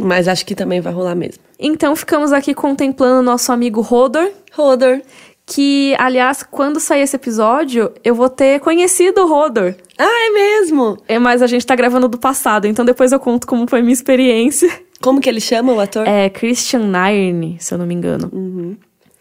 [0.00, 1.42] mas acho que também vai rolar mesmo.
[1.58, 5.00] Então ficamos aqui contemplando o nosso amigo Hodor, Hodor.
[5.48, 9.74] Que, aliás, quando sair esse episódio, eu vou ter conhecido o Hodor.
[9.96, 10.98] Ah, é mesmo?
[11.08, 13.94] É, mas a gente tá gravando do passado, então depois eu conto como foi minha
[13.94, 14.70] experiência.
[15.00, 16.06] Como que ele chama o ator?
[16.06, 18.76] É Christian Nairn, se eu não me engano.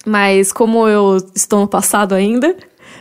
[0.06, 2.58] Mas como eu estou no passado ainda,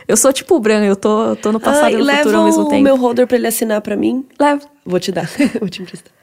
[0.07, 2.37] eu sou tipo o Bran, eu tô, tô no passado ah, e no leva futuro
[2.37, 2.83] ao mesmo o tempo.
[2.83, 4.25] meu Hodor pra ele assinar pra mim.
[4.39, 4.65] Levo.
[4.85, 5.29] Vou te dar.
[5.59, 6.13] Vou te emprestar.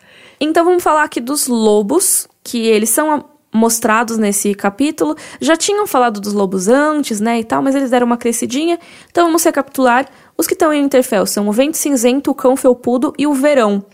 [0.40, 3.24] Então vamos falar aqui dos lobos, que eles são
[3.54, 5.16] mostrados nesse capítulo.
[5.40, 8.78] Já tinham falado dos lobos antes, né, e tal, mas eles deram uma crescidinha.
[9.10, 10.06] Então vamos recapitular.
[10.36, 13.84] Os que estão em Winterfell são o Vento Cinzento, o Cão Felpudo e o Verão.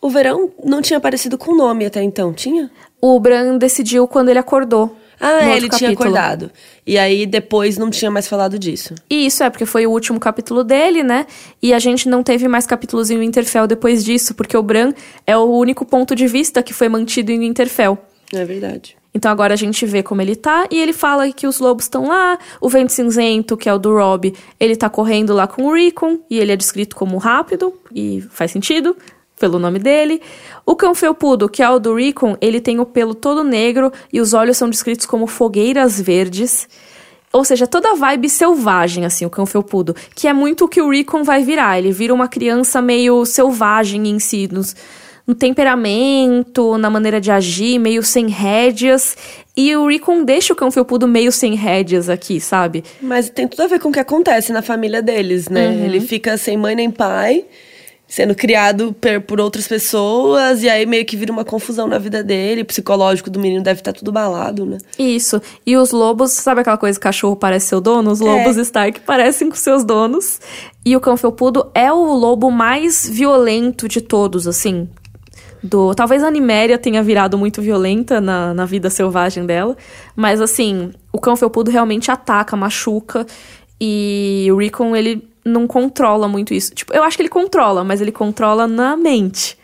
[0.00, 2.70] O verão não tinha aparecido com nome até então, tinha?
[3.02, 4.96] O Bran decidiu quando ele acordou.
[5.20, 6.08] Ah, é, ele tinha capítulo.
[6.08, 6.50] acordado.
[6.86, 8.94] E aí depois não tinha mais falado disso.
[9.10, 11.26] E isso é porque foi o último capítulo dele, né?
[11.62, 14.94] E a gente não teve mais capítulos em Winterfell depois disso, porque o Bran
[15.26, 17.98] é o único ponto de vista que foi mantido em Winterfell.
[18.32, 18.96] É verdade.
[19.12, 22.06] Então agora a gente vê como ele tá e ele fala que os lobos estão
[22.06, 25.74] lá, o vento cinzento, que é o do Rob, ele tá correndo lá com o
[25.74, 28.96] Rickon e ele é descrito como rápido e faz sentido.
[29.38, 30.20] pelo nome dele.
[30.66, 34.20] O cão felpudo, que é o do Rickon, ele tem o pelo todo negro e
[34.20, 36.68] os olhos são descritos como fogueiras verdes.
[37.32, 39.96] Ou seja, toda a vibe selvagem, assim, o cão felpudo.
[40.14, 41.78] Que é muito o que o Rickon vai virar.
[41.78, 44.76] Ele vira uma criança meio selvagem em si, nos,
[45.30, 49.16] no temperamento, na maneira de agir, meio sem rédeas.
[49.56, 52.82] E o Rickon deixa o cão felpudo meio sem rédeas aqui, sabe?
[53.00, 55.68] Mas tem tudo a ver com o que acontece na família deles, né?
[55.68, 55.84] Uhum.
[55.84, 57.44] Ele fica sem mãe nem pai
[58.08, 62.24] sendo criado per, por outras pessoas, e aí meio que vira uma confusão na vida
[62.24, 62.62] dele.
[62.62, 64.78] O psicológico do menino deve estar tá tudo balado, né?
[64.98, 65.40] Isso.
[65.64, 68.10] E os lobos, sabe aquela coisa, cachorro parece seu dono?
[68.10, 68.62] Os lobos é.
[68.62, 70.40] Stark parecem com seus donos.
[70.84, 74.88] E o cão felpudo é o lobo mais violento de todos, assim.
[75.62, 79.76] Do, talvez a Niméria tenha virado muito violenta na, na vida selvagem dela,
[80.16, 83.26] mas assim, o cão felpudo realmente ataca, machuca,
[83.80, 86.74] e o Rickon, ele não controla muito isso.
[86.74, 89.56] Tipo, eu acho que ele controla, mas ele controla na mente.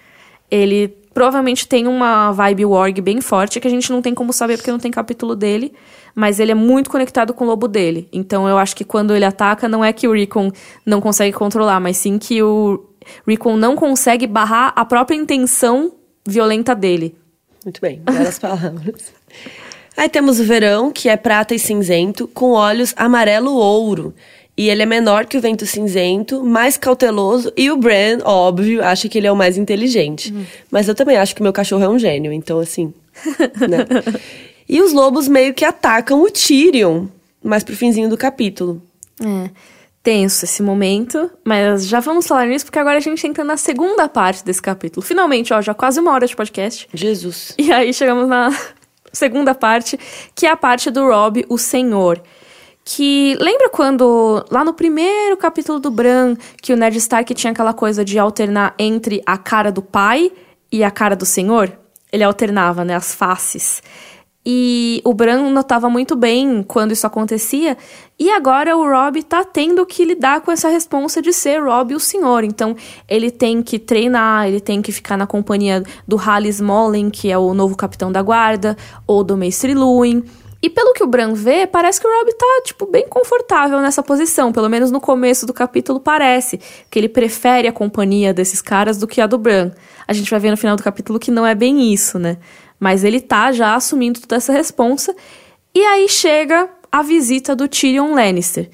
[0.51, 4.57] Ele provavelmente tem uma vibe warg bem forte que a gente não tem como saber
[4.57, 5.73] porque não tem capítulo dele,
[6.15, 8.09] mas ele é muito conectado com o lobo dele.
[8.13, 10.51] Então eu acho que quando ele ataca não é que o Rickon
[10.85, 12.85] não consegue controlar, mas sim que o
[13.27, 15.93] Rickon não consegue barrar a própria intenção
[16.27, 17.15] violenta dele.
[17.65, 19.13] Muito bem, belas palavras.
[19.97, 24.15] Aí temos o verão, que é prata e cinzento, com olhos amarelo-ouro.
[24.57, 27.53] E ele é menor que o vento cinzento, mais cauteloso.
[27.57, 30.33] E o Bran, óbvio, acha que ele é o mais inteligente.
[30.33, 30.45] Uhum.
[30.71, 32.93] Mas eu também acho que meu cachorro é um gênio, então assim.
[33.69, 33.87] né?
[34.69, 37.07] E os lobos meio que atacam o Tyrion,
[37.43, 38.83] mais pro finzinho do capítulo.
[39.21, 39.51] É.
[40.07, 44.09] Tenso esse momento, mas já vamos falar nisso porque agora a gente entra na segunda
[44.09, 45.05] parte desse capítulo.
[45.05, 46.89] Finalmente, ó, já quase uma hora de podcast.
[46.95, 47.53] Jesus.
[47.59, 48.57] E aí chegamos na
[49.13, 49.99] segunda parte,
[50.33, 52.23] que é a parte do Rob, o Senhor
[52.85, 57.75] que lembra quando lá no primeiro capítulo do Bran que o Ned Stark tinha aquela
[57.75, 60.31] coisa de alternar entre a cara do pai
[60.71, 61.77] e a cara do senhor?
[62.13, 63.83] Ele alternava, né, as faces.
[64.49, 67.77] E o Bran notava muito bem quando isso acontecia,
[68.17, 71.99] e agora o Rob tá tendo que lidar com essa responsa de ser Rob o
[71.99, 72.45] senhor.
[72.45, 72.77] Então,
[73.09, 77.37] ele tem que treinar, ele tem que ficar na companhia do Hal Smolin, que é
[77.37, 80.23] o novo capitão da guarda, ou do Mestre Luin.
[80.67, 84.03] E pelo que o Bran vê, parece que o Rob tá, tipo, bem confortável nessa
[84.03, 84.53] posição.
[84.53, 86.59] Pelo menos no começo do capítulo parece.
[86.91, 89.71] Que ele prefere a companhia desses caras do que a do Bran.
[90.09, 92.39] A gente vai ver no final do capítulo que não é bem isso, né?
[92.81, 95.15] Mas ele tá já assumindo toda essa responsa.
[95.73, 98.69] E aí chega a visita do Tyrion Lannister.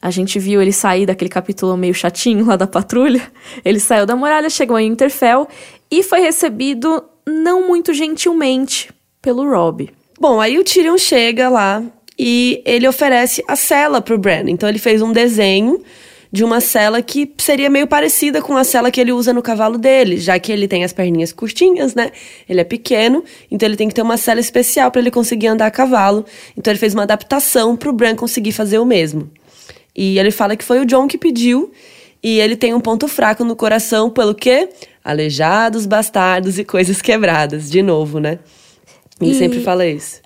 [0.00, 3.20] A gente viu ele sair daquele capítulo meio chatinho lá da patrulha.
[3.64, 5.48] Ele saiu da muralha, chegou em Interfell
[5.90, 9.92] e foi recebido não muito gentilmente pelo Robb.
[10.22, 11.82] Bom, aí o Tyrion chega lá
[12.16, 14.44] e ele oferece a cela pro Bran.
[14.46, 15.82] Então ele fez um desenho
[16.30, 19.76] de uma cela que seria meio parecida com a cela que ele usa no cavalo
[19.76, 22.12] dele, já que ele tem as perninhas curtinhas, né?
[22.48, 25.66] Ele é pequeno, então ele tem que ter uma cela especial para ele conseguir andar
[25.66, 26.24] a cavalo.
[26.56, 29.28] Então ele fez uma adaptação pro Bran conseguir fazer o mesmo.
[29.92, 31.72] E ele fala que foi o John que pediu
[32.22, 34.68] e ele tem um ponto fraco no coração pelo quê?
[35.02, 38.38] Aleijados, bastardos e coisas quebradas, de novo, né?
[39.20, 39.34] Ele e...
[39.34, 40.22] sempre fala isso.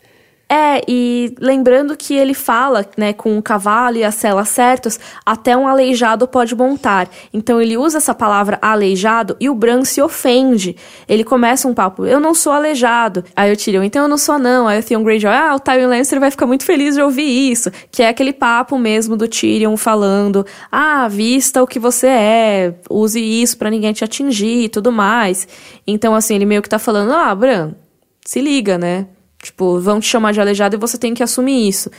[0.49, 5.57] É, e lembrando que ele fala, né, com o cavalo e as celas certas, até
[5.57, 7.09] um aleijado pode montar.
[7.35, 10.77] Então ele usa essa palavra aleijado e o Bran se ofende.
[11.09, 13.25] Ele começa um papo, eu não sou aleijado.
[13.35, 14.69] Aí o Tyrion, então eu não sou não.
[14.69, 17.69] Aí o Theon Greyjoy, ah, o Tywin Lannister vai ficar muito feliz de ouvir isso.
[17.91, 23.21] Que é aquele papo mesmo do Tyrion falando, ah, vista o que você é, use
[23.21, 25.49] isso para ninguém te atingir e tudo mais.
[25.85, 27.73] Então assim, ele meio que tá falando, ah, Bran,
[28.27, 29.07] se liga, né?
[29.41, 31.91] Tipo, vão te chamar de aleijado e você tem que assumir isso.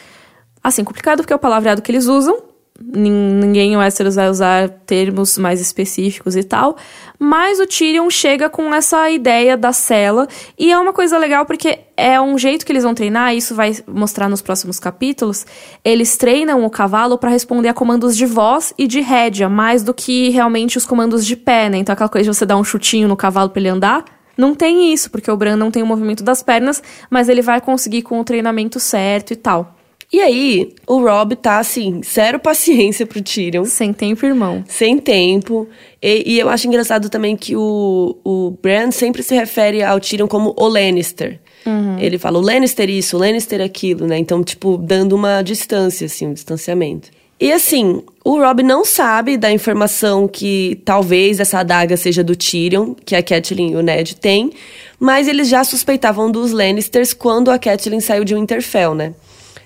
[0.62, 2.44] Assim, complicado porque é o palavreado que eles usam.
[2.80, 6.78] Ninguém em Westeros vai usar termos mais específicos e tal.
[7.18, 10.28] Mas o Tyrion chega com essa ideia da cela.
[10.60, 13.34] E é uma coisa legal porque é um jeito que eles vão treinar.
[13.34, 15.46] Isso vai mostrar nos próximos capítulos.
[15.84, 19.94] Eles treinam o cavalo para responder a comandos de voz e de rédea, mais do
[19.94, 21.78] que realmente os comandos de pé, né?
[21.78, 24.94] Então aquela coisa de você dar um chutinho no cavalo para ele andar não tem
[24.94, 28.20] isso, porque o Bran não tem o movimento das pernas, mas ele vai conseguir com
[28.20, 29.76] o treinamento certo e tal.
[30.12, 33.66] E aí, o Rob tá assim, zero paciência pro Tyrion.
[33.66, 34.64] Sem tempo, irmão.
[34.66, 35.68] Sem tempo.
[36.02, 40.28] E, e eu acho engraçado também que o, o Bran sempre se refere ao Tyrion
[40.28, 41.42] como o Lannister.
[41.66, 42.00] Uhum.
[42.00, 44.18] Ele fala o Lannister isso, o Lannister aquilo, né?
[44.18, 47.10] Então, tipo, dando uma distância, assim, um distanciamento.
[47.40, 52.96] E assim, o Rob não sabe da informação que talvez essa adaga seja do Tyrion,
[53.06, 54.52] que a Catelyn e o Ned têm,
[55.00, 59.14] mas eles já suspeitavam dos Lannisters quando a Catelyn saiu de Winterfell, né?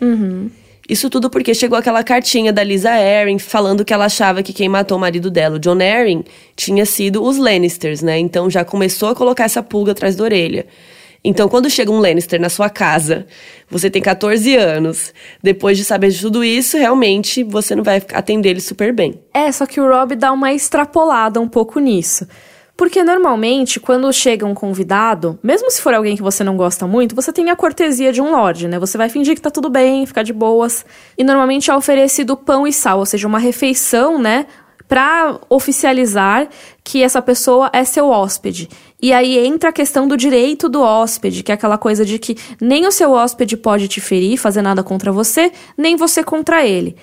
[0.02, 0.50] Uhum.
[0.90, 4.68] Isso tudo porque chegou aquela cartinha da Lisa Arryn falando que ela achava que quem
[4.68, 6.22] matou o marido dela, o John Arryn,
[6.54, 8.20] tinha sido os Lannisters, né?
[8.20, 10.66] Então já começou a colocar essa pulga atrás da orelha.
[11.24, 13.28] Então, quando chega um Lannister na sua casa,
[13.70, 18.50] você tem 14 anos, depois de saber de tudo isso, realmente você não vai atender
[18.50, 19.22] ele super bem.
[19.32, 22.28] É, só que o Rob dá uma extrapolada um pouco nisso.
[22.76, 27.14] Porque normalmente, quando chega um convidado, mesmo se for alguém que você não gosta muito,
[27.14, 28.80] você tem a cortesia de um lorde, né?
[28.80, 30.84] Você vai fingir que tá tudo bem, ficar de boas.
[31.16, 34.48] E normalmente é oferecido pão e sal, ou seja, uma refeição, né?
[34.92, 36.50] Para oficializar
[36.84, 38.68] que essa pessoa é seu hóspede.
[39.02, 42.36] E aí entra a questão do direito do hóspede, que é aquela coisa de que
[42.60, 46.98] nem o seu hóspede pode te ferir, fazer nada contra você, nem você contra ele.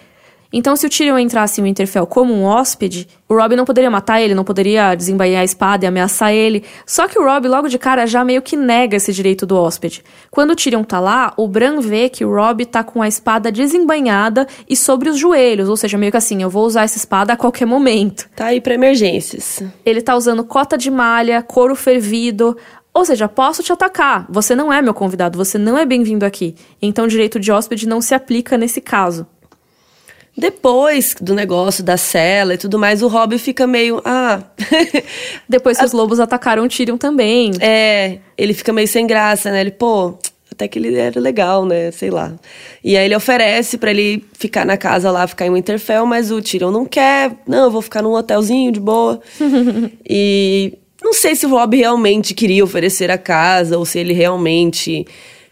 [0.53, 4.21] Então, se o Tyrion entrasse em Winterfell como um hóspede, o Robb não poderia matar
[4.21, 6.65] ele, não poderia desembainhar a espada e ameaçar ele.
[6.87, 10.03] Só que o Robb, logo de cara, já meio que nega esse direito do hóspede.
[10.31, 13.53] Quando o Tyrion tá lá, o Bran vê que o Robb tá com a espada
[13.53, 17.35] desembainhada e sobre os joelhos, ou seja, meio que assim, eu vou usar essa espada
[17.35, 18.29] a qualquer momento.
[18.35, 19.63] Tá aí pra emergências.
[19.85, 22.57] Ele tá usando cota de malha, couro fervido,
[22.95, 24.27] ou seja, posso te atacar.
[24.31, 26.55] Você não é meu convidado, você não é bem-vindo aqui.
[26.81, 29.27] Então o direito de hóspede não se aplica nesse caso.
[30.39, 34.01] Depois do negócio da cela e tudo mais, o Rob fica meio.
[34.05, 34.41] Ah.
[35.49, 37.51] Depois que os lobos atacaram o Tyrion também.
[37.59, 39.63] É, ele fica meio sem graça, né?
[39.63, 40.17] Ele, pô,
[40.49, 41.91] até que ele era legal, né?
[41.91, 42.33] Sei lá.
[42.85, 46.41] E aí ele oferece para ele ficar na casa lá, ficar em Winterfell, mas o
[46.41, 47.33] Tyrion não quer.
[47.45, 49.21] Não, eu vou ficar num hotelzinho de boa.
[50.09, 55.05] e não sei se o Rob realmente queria oferecer a casa ou se ele realmente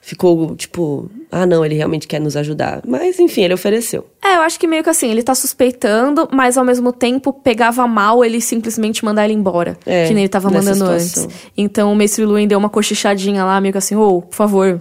[0.06, 2.80] ficou tipo, ah não, ele realmente quer nos ajudar.
[2.86, 4.06] Mas enfim, ele ofereceu.
[4.24, 7.88] É, eu acho que meio que assim, ele tá suspeitando, mas ao mesmo tempo pegava
[7.88, 9.76] mal ele simplesmente mandar ele embora.
[9.84, 11.24] É, que nem ele tava mandando situação.
[11.24, 11.50] antes.
[11.56, 14.80] Então o Mace Luin deu uma cochichadinha lá, meio que assim, ô, oh, por favor.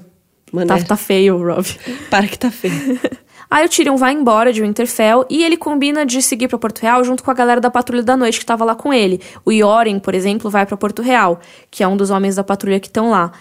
[0.68, 1.66] Tá, tá feio, Rob.
[2.12, 3.00] Para que tá feio.
[3.50, 7.04] Aí o Tyrion vai embora de Winterfell e ele combina de seguir para Porto Real
[7.04, 9.22] junto com a galera da Patrulha da Noite que tava lá com ele.
[9.46, 12.80] O Yoren, por exemplo, vai para Porto Real, que é um dos homens da patrulha
[12.80, 13.32] que estão lá.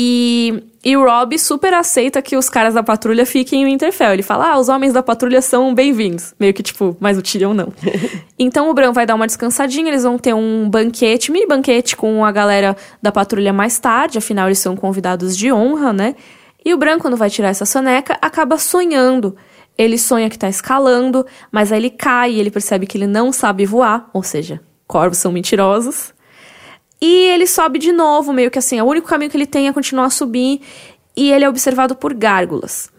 [0.00, 4.12] E, e o Rob super aceita que os caras da patrulha fiquem em Winterfell.
[4.12, 6.34] Ele fala, ah, os homens da patrulha são bem-vindos.
[6.38, 7.72] Meio que tipo, mas o Tyrion não.
[8.38, 12.24] então o Bran vai dar uma descansadinha, eles vão ter um banquete, mini banquete com
[12.24, 16.14] a galera da patrulha mais tarde, afinal eles são convidados de honra, né?
[16.64, 19.36] E o Bran, quando vai tirar essa soneca, acaba sonhando.
[19.76, 23.32] Ele sonha que tá escalando, mas aí ele cai e ele percebe que ele não
[23.32, 26.12] sabe voar, ou seja, corvos são mentirosos.
[27.00, 29.72] E ele sobe de novo, meio que assim, o único caminho que ele tem é
[29.72, 30.60] continuar a subir,
[31.16, 32.90] e ele é observado por gárgulas.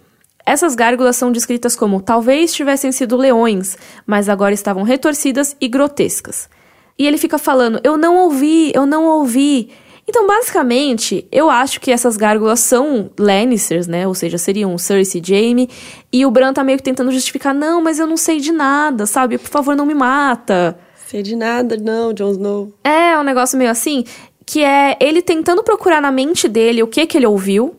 [0.46, 6.50] Essas gárgulas são descritas como talvez tivessem sido leões, mas agora estavam retorcidas e grotescas.
[6.98, 9.70] E ele fica falando: Eu não ouvi, eu não ouvi.
[10.08, 14.08] Então, basicamente, eu acho que essas gárgulas são Lannisters, né?
[14.08, 15.70] Ou seja, seriam Cersei e Jaime.
[16.12, 19.06] E o Bran tá meio que tentando justificar: Não, mas eu não sei de nada,
[19.06, 19.38] sabe?
[19.38, 20.80] Por favor, não me mata.
[21.10, 22.72] Sei de nada, não, Jon Snow.
[22.84, 24.04] É, um negócio meio assim,
[24.46, 27.76] que é ele tentando procurar na mente dele o que que ele ouviu,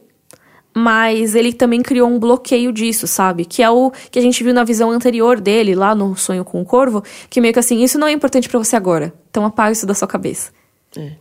[0.75, 3.45] mas ele também criou um bloqueio disso, sabe?
[3.45, 6.61] Que é o que a gente viu na visão anterior dele, lá no Sonho com
[6.61, 9.71] o Corvo, que meio que assim, isso não é importante para você agora, então apaga
[9.71, 10.51] isso da sua cabeça.
[10.97, 11.13] É.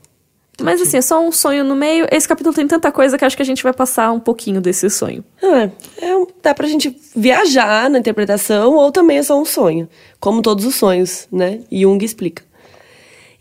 [0.64, 2.08] Mas assim, é só um sonho no meio.
[2.12, 4.90] Esse capítulo tem tanta coisa que acho que a gente vai passar um pouquinho desse
[4.90, 5.24] sonho.
[5.42, 5.70] É,
[6.06, 9.88] é, dá pra gente viajar na interpretação ou também é só um sonho.
[10.20, 11.62] Como todos os sonhos, né?
[11.72, 12.44] Jung explica.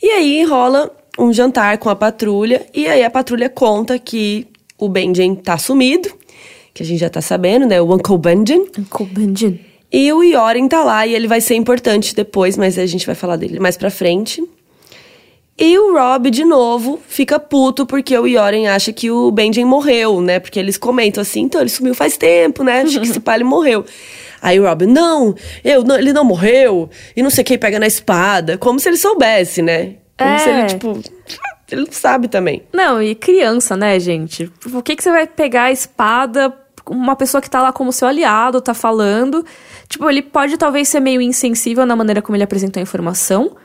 [0.03, 4.47] E aí rola um jantar com a patrulha e aí a patrulha conta que
[4.79, 6.09] o Benjen tá sumido,
[6.73, 7.81] que a gente já tá sabendo, né?
[7.81, 8.67] O Uncle Benjen.
[8.79, 9.61] Uncle Benjen.
[9.91, 13.15] E o Yoren tá lá e ele vai ser importante depois, mas a gente vai
[13.15, 14.47] falar dele mais pra frente.
[15.59, 20.21] E o Rob, de novo, fica puto porque o Yoren acha que o Benjen morreu,
[20.21, 20.39] né?
[20.39, 22.83] Porque eles comentam assim, então ele sumiu faz tempo, né?
[22.83, 23.85] Acho que esse pai ele morreu.
[24.41, 25.35] Aí o Rob, não,
[25.65, 28.57] eu, não, ele não morreu, e não sei quem pega na espada.
[28.57, 29.97] Como se ele soubesse, né?
[30.17, 30.39] Como é.
[30.39, 31.03] se ele, tipo.
[31.71, 32.63] Ele não sabe também.
[32.73, 34.47] Não, e criança, né, gente?
[34.47, 36.55] Por que, que você vai pegar a espada
[36.87, 39.45] uma pessoa que tá lá como seu aliado, tá falando.
[39.89, 43.57] Tipo, ele pode talvez ser meio insensível na maneira como ele apresentou a informação.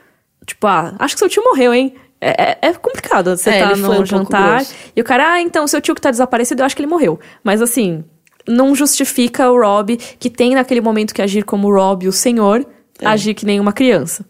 [0.46, 1.94] Tipo, ah, acho que seu tio morreu, hein?
[2.20, 3.36] É, é, é complicado.
[3.36, 4.64] Você é, tá no um jantar
[4.94, 7.18] e o cara, ah, então, seu tio que tá desaparecido, eu acho que ele morreu.
[7.42, 8.04] Mas assim,
[8.46, 12.66] não justifica o Rob, que tem naquele momento que agir como Rob, o senhor,
[13.00, 13.06] é.
[13.06, 14.24] agir que nem uma criança.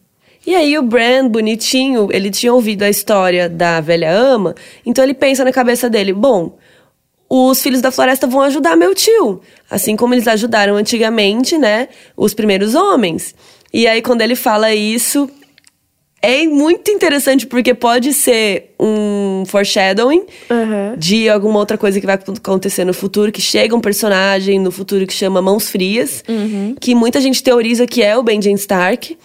[0.47, 4.55] E aí o Bran, bonitinho, ele tinha ouvido a história da velha ama,
[4.85, 6.59] então ele pensa na cabeça dele, bom,
[7.31, 9.41] os filhos da floresta vão ajudar meu tio,
[9.71, 13.35] assim como eles ajudaram antigamente, né, os primeiros homens.
[13.73, 15.31] E aí quando ele fala isso,
[16.25, 20.97] é muito interessante porque pode ser um foreshadowing Uhum.
[20.97, 25.07] de alguma outra coisa que vai acontecer no futuro, que chega um personagem no futuro
[25.07, 26.25] que chama Mãos Frias,
[26.81, 29.17] que muita gente teoriza que é o Benjamin Stark,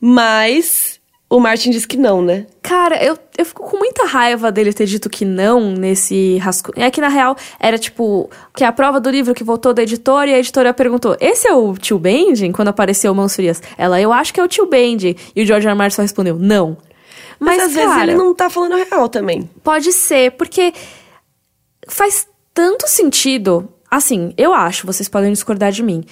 [0.00, 0.95] mas
[1.28, 2.46] o Martin diz que não, né?
[2.62, 6.84] Cara, eu, eu fico com muita raiva dele ter dito que não nesse rascunho.
[6.84, 9.82] É que, na real, era tipo, que é a prova do livro que voltou da
[9.82, 12.52] editora e a editora perguntou: Esse é o tio Benji?
[12.52, 13.60] Quando apareceu Mãos Frias.
[13.76, 15.16] Ela, eu acho que é o tio Benji.
[15.34, 15.74] E o George R.
[15.74, 16.76] Martin só respondeu: Não.
[17.40, 19.50] Mas, Mas, às vezes cara, ele não tá falando a real também.
[19.64, 20.72] Pode ser, porque
[21.88, 23.68] faz tanto sentido.
[23.90, 26.04] Assim, eu acho, vocês podem discordar de mim.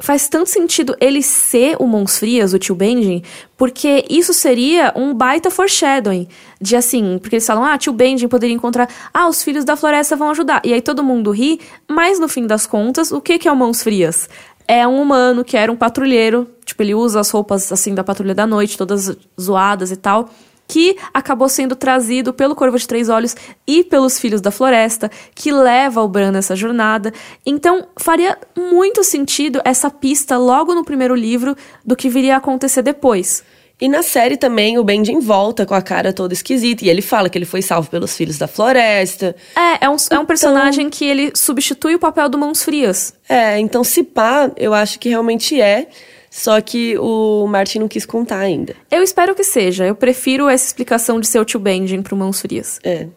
[0.00, 3.22] Faz tanto sentido ele ser o Mãos Frias, o tio Benjen,
[3.56, 6.28] porque isso seria um baita foreshadowing.
[6.60, 10.14] De assim, porque eles falam, ah, tio Benjen poderia encontrar, ah, os filhos da floresta
[10.14, 10.62] vão ajudar.
[10.64, 13.56] E aí todo mundo ri, mas no fim das contas, o que, que é o
[13.56, 14.28] Mãos Frias?
[14.68, 18.34] É um humano que era um patrulheiro, tipo, ele usa as roupas assim da patrulha
[18.34, 20.30] da noite, todas zoadas e tal
[20.68, 23.34] que acabou sendo trazido pelo Corvo de Três Olhos
[23.66, 27.12] e pelos Filhos da Floresta, que leva o Bran nessa jornada.
[27.44, 32.82] Então, faria muito sentido essa pista logo no primeiro livro do que viria a acontecer
[32.82, 33.42] depois.
[33.80, 36.84] E na série também o Benjen volta com a cara toda esquisita.
[36.84, 39.36] E ele fala que ele foi salvo pelos filhos da floresta.
[39.54, 43.14] É, é um, é um personagem que ele substitui o papel do Mãos Frias.
[43.28, 45.86] É, então se pá, eu acho que realmente é.
[46.30, 48.74] Só que o Martin não quis contar ainda.
[48.90, 49.86] Eu espero que seja.
[49.86, 52.78] Eu prefiro essa explicação de ser o tio Benjen pro Mãos Frias.
[52.84, 53.08] É.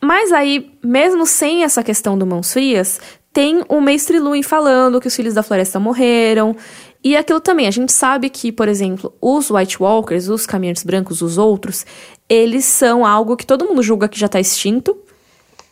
[0.00, 3.00] Mas aí, mesmo sem essa questão do Mãos Frias,
[3.32, 6.56] tem o Mestre Luin falando que os filhos da floresta morreram.
[7.02, 11.20] E aquilo também, a gente sabe que, por exemplo, os White Walkers, os caminhantes brancos,
[11.20, 11.84] os outros,
[12.28, 14.96] eles são algo que todo mundo julga que já tá extinto.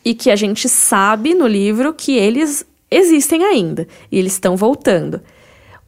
[0.04, 3.86] E que a gente sabe no livro que eles existem ainda.
[4.10, 5.22] E eles estão voltando.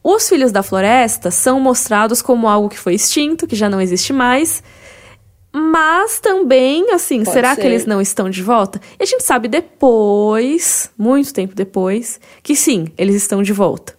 [0.07, 4.13] Os Filhos da Floresta são mostrados como algo que foi extinto, que já não existe
[4.13, 4.61] mais.
[5.51, 7.61] Mas também, assim, Pode será ser.
[7.61, 8.79] que eles não estão de volta?
[8.99, 13.97] E a gente sabe depois, muito tempo depois, que sim, eles estão de volta.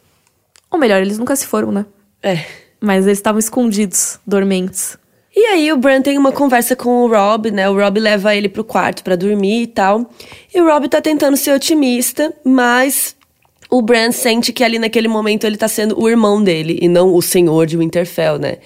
[0.70, 1.84] Ou melhor, eles nunca se foram, né?
[2.22, 2.44] É.
[2.80, 4.96] Mas eles estavam escondidos, dormentes.
[5.34, 7.68] E aí o Bran tem uma conversa com o Rob, né?
[7.68, 10.08] O Rob leva ele pro quarto pra dormir e tal.
[10.54, 13.16] E o Rob tá tentando ser otimista, mas
[13.70, 17.14] o Bran sente que ali naquele momento ele tá sendo o irmão dele e não
[17.14, 18.58] o senhor de Winterfell, né?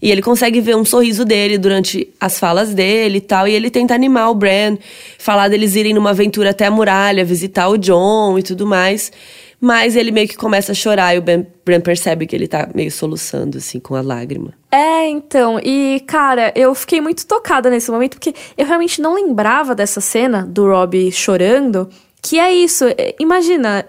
[0.00, 3.48] E ele consegue ver um sorriso dele durante as falas dele e tal.
[3.48, 4.78] E ele tenta animar o Bran,
[5.18, 9.10] falar deles irem numa aventura até a muralha, visitar o John e tudo mais.
[9.60, 12.68] Mas ele meio que começa a chorar e o Bran, Bran percebe que ele tá
[12.72, 14.54] meio soluçando, assim, com a lágrima.
[14.70, 19.74] É, então, e cara, eu fiquei muito tocada nesse momento, porque eu realmente não lembrava
[19.74, 21.88] dessa cena do Rob chorando.
[22.22, 23.84] Que é isso, é, imagina,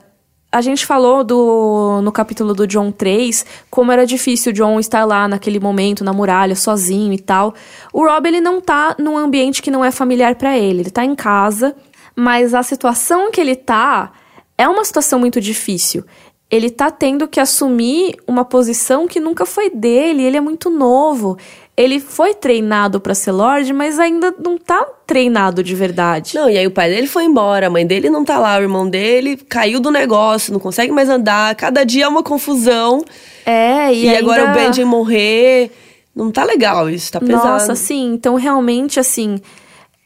[0.52, 5.06] a gente falou do no capítulo do John 3, como era difícil o John estar
[5.06, 7.54] lá naquele momento, na muralha, sozinho e tal.
[7.94, 11.06] O Rob, ele não tá num ambiente que não é familiar pra ele, ele tá
[11.06, 11.76] em casa,
[12.16, 14.12] mas a situação que ele tá
[14.58, 16.04] é uma situação muito difícil.
[16.50, 21.38] Ele tá tendo que assumir uma posição que nunca foi dele, ele é muito novo.
[21.82, 26.36] Ele foi treinado pra ser Lorde, mas ainda não tá treinado de verdade.
[26.36, 28.62] Não, e aí o pai dele foi embora, a mãe dele não tá lá, o
[28.62, 33.02] irmão dele caiu do negócio, não consegue mais andar, cada dia é uma confusão.
[33.46, 35.72] É, e, E, agora o ainda- Benjen morrer.
[36.14, 37.48] Não tá legal isso, tá pesado.
[37.48, 38.12] Nossa, sim.
[38.14, 39.40] Então, realmente, assim.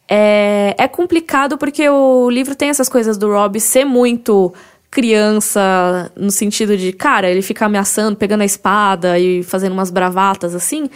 [0.08, 4.54] É, é complicado porque o livro tem essas coisas do Rob ser muito
[4.92, 10.54] criança, no sentido de, cara, ele fica ameaçando, pegando a espada e fazendo umas bravatas
[10.54, 10.88] assim.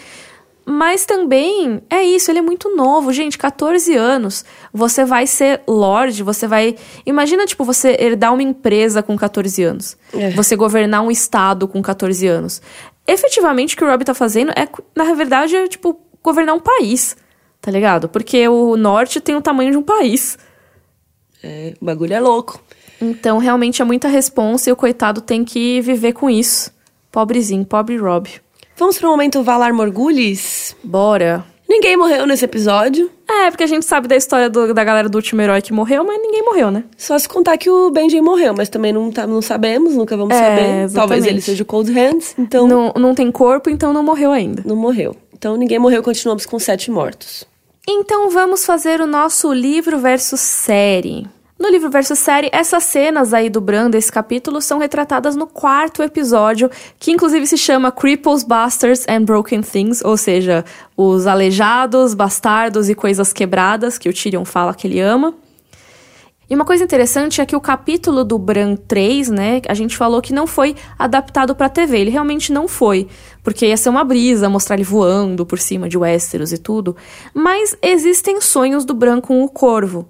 [0.69, 4.43] Mas também é isso, ele é muito novo, gente, 14 anos.
[4.73, 6.75] Você vai ser Lorde, você vai.
[7.05, 9.97] Imagina, tipo, você herdar uma empresa com 14 anos.
[10.13, 10.31] É.
[10.31, 12.61] Você governar um estado com 14 anos.
[13.07, 17.15] Efetivamente, o que o Rob tá fazendo é, na verdade, é, tipo, governar um país.
[17.61, 18.09] Tá ligado?
[18.09, 20.37] Porque o norte tem o tamanho de um país.
[21.41, 22.61] É, o bagulho é louco.
[22.99, 26.73] Então, realmente é muita responsa e o coitado tem que viver com isso.
[27.09, 28.29] Pobrezinho, pobre Rob.
[28.77, 30.75] Vamos pro momento Valar Morgulis.
[30.83, 31.43] Bora.
[31.69, 33.09] Ninguém morreu nesse episódio.
[33.27, 36.03] É, porque a gente sabe da história do- da galera do último herói que morreu,
[36.05, 36.83] mas ninguém morreu, né?
[36.95, 40.33] Só se contar que o Benjen morreu, mas também não, tá, não sabemos, nunca vamos
[40.33, 40.55] É, saber.
[40.61, 41.27] Talvez exatamente.
[41.29, 44.63] ele seja o Cold Hands, então não, Não, não tem corpo, então não morreu ainda.
[44.73, 45.13] morreu.
[45.33, 47.43] Então ninguém morreu, continuamos com sete mortos.
[47.85, 51.27] Então vamos fazer o nosso livro versus série.
[51.59, 56.03] No livro versus série, essas cenas aí do Bran desse capítulo são retratadas no quarto
[56.03, 60.63] episódio, que inclusive se chama Cripples, Bastards and Broken Things, ou seja,
[60.95, 65.33] os aleijados, bastardos e coisas quebradas, que o Tyrion fala que ele ama.
[66.47, 70.21] E uma coisa interessante é que o capítulo do Bran 3, né, a gente falou
[70.21, 71.99] que não foi adaptado para TV.
[71.99, 73.07] Ele realmente não foi,
[73.43, 76.95] porque ia ser uma brisa mostrar ele voando por cima de Westeros e tudo.
[77.33, 80.07] Mas existem sonhos do Bran com o Corvo.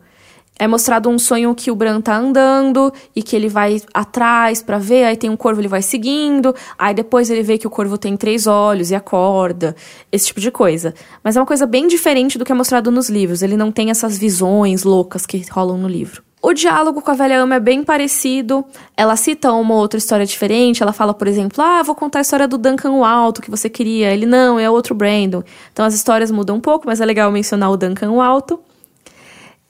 [0.60, 4.78] É mostrado um sonho que o Bran tá andando e que ele vai atrás para
[4.78, 7.97] ver, aí tem um corvo, ele vai seguindo, aí depois ele vê que o corvo
[7.97, 9.76] tem três olhos e acorda,
[10.12, 10.93] esse tipo de coisa.
[11.24, 13.91] Mas é uma coisa bem diferente do que é mostrado nos livros, ele não tem
[13.91, 16.28] essas visões loucas que rolam no livro.
[16.39, 18.64] O diálogo com a velha ama é bem parecido.
[18.95, 20.84] Ela cita uma outra história diferente.
[20.84, 23.70] Ela fala, por exemplo, ah, vou contar a história do Duncan o Alto que você
[23.70, 24.14] queria.
[24.14, 25.43] Ele não, é outro Brandon.
[25.74, 28.60] Então as histórias mudam um pouco, mas é legal mencionar o Duncan o Alto.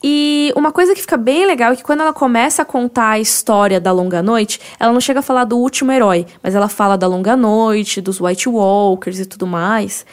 [0.04, 3.20] E uma coisa que fica bem legal é que quando ela começa a contar a
[3.20, 6.96] história da Longa Noite, ela não chega a falar do último herói, mas ela fala
[6.96, 10.06] da Longa Noite, dos White Walkers e tudo mais.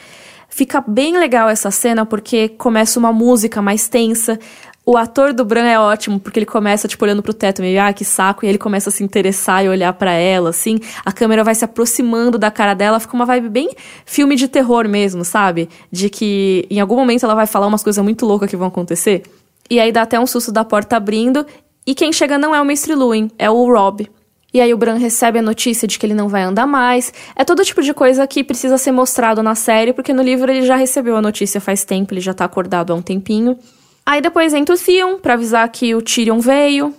[0.49, 4.39] Fica bem legal essa cena porque começa uma música mais tensa.
[4.87, 7.91] O ator do Bran é ótimo, porque ele começa, tipo, olhando pro teto, meio, ah,
[7.91, 10.79] que saco, e ele começa a se interessar e olhar para ela, assim.
[11.03, 13.69] A câmera vai se aproximando da cara dela, fica uma vibe bem
[14.05, 15.69] filme de terror mesmo, sabe?
[15.91, 19.23] De que em algum momento ela vai falar umas coisas muito loucas que vão acontecer.
[19.69, 21.45] E aí dá até um susto da porta abrindo.
[21.85, 24.09] E quem chega não é o Mestre Luin, é o Rob.
[24.53, 27.11] E aí o Bran recebe a notícia de que ele não vai andar mais.
[27.35, 30.65] É todo tipo de coisa que precisa ser mostrado na série, porque no livro ele
[30.65, 33.59] já recebeu a notícia faz tempo, ele já tá acordado há um tempinho.
[34.05, 36.93] Aí depois entra o Theon pra avisar que o Tyrion veio.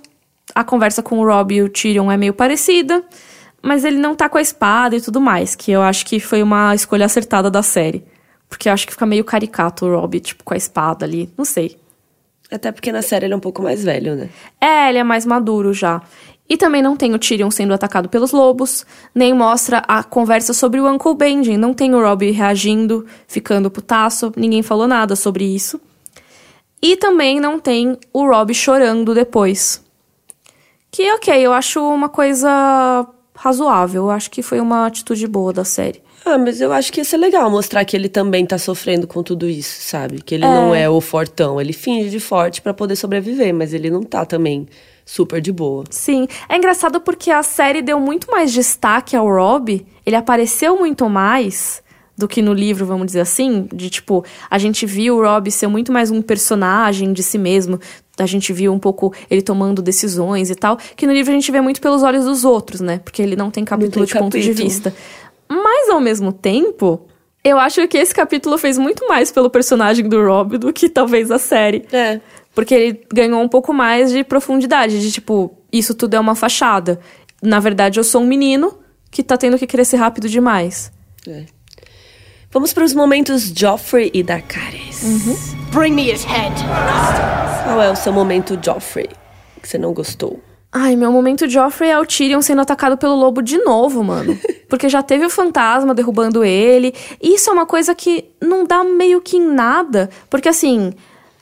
[0.54, 3.02] A conversa com o Rob e o Tyrion é meio parecida,
[3.62, 6.42] mas ele não tá com a espada e tudo mais, que eu acho que foi
[6.42, 8.04] uma escolha acertada da série.
[8.50, 11.32] Porque eu acho que fica meio caricato o Rob, tipo, com a espada ali.
[11.38, 11.78] Não sei.
[12.50, 14.28] Até porque na série ele é um pouco mais velho, né?
[14.60, 16.00] É, ele é mais maduro já.
[16.48, 20.80] E também não tem o Tyrion sendo atacado pelos lobos, nem mostra a conversa sobre
[20.80, 25.80] o Uncle Benjen, não tem o Robb reagindo, ficando putaço, ninguém falou nada sobre isso.
[26.80, 29.84] E também não tem o Robb chorando depois.
[30.90, 35.64] Que ok, eu acho uma coisa razoável, eu acho que foi uma atitude boa da
[35.64, 36.00] série.
[36.28, 39.22] Ah, mas eu acho que ia ser legal mostrar que ele também tá sofrendo com
[39.22, 40.20] tudo isso, sabe?
[40.20, 40.48] Que ele é.
[40.48, 41.60] não é o fortão.
[41.60, 44.66] Ele finge de forte para poder sobreviver, mas ele não tá também
[45.04, 45.84] super de boa.
[45.88, 46.26] Sim.
[46.48, 49.86] É engraçado porque a série deu muito mais destaque ao Rob.
[50.04, 51.80] Ele apareceu muito mais
[52.18, 53.68] do que no livro, vamos dizer assim.
[53.72, 57.78] De tipo, a gente viu o Rob ser muito mais um personagem de si mesmo.
[58.18, 60.78] A gente viu um pouco ele tomando decisões e tal.
[60.96, 62.98] Que no livro a gente vê muito pelos olhos dos outros, né?
[63.04, 64.30] Porque ele não tem capítulo não tem de capítulo.
[64.32, 64.94] ponto de vista.
[65.48, 67.06] Mas ao mesmo tempo,
[67.44, 71.30] eu acho que esse capítulo fez muito mais pelo personagem do Rob do que talvez
[71.30, 71.84] a série.
[71.92, 72.20] É.
[72.54, 76.98] Porque ele ganhou um pouco mais de profundidade, de tipo, isso tudo é uma fachada.
[77.42, 78.78] Na verdade, eu sou um menino
[79.10, 80.90] que tá tendo que crescer rápido demais.
[81.28, 81.44] É.
[82.50, 85.02] Vamos para os momentos Joffrey e Dracarys.
[85.02, 85.36] Uhum.
[85.72, 86.54] Bring me his head.
[87.64, 89.08] Qual é o seu momento Joffrey
[89.60, 90.40] que você não gostou?
[90.78, 94.38] Ai, meu momento Joffrey é o Tyrion sendo atacado pelo lobo de novo, mano.
[94.68, 96.92] Porque já teve o fantasma derrubando ele.
[97.18, 100.10] E isso é uma coisa que não dá meio que em nada.
[100.28, 100.92] Porque assim,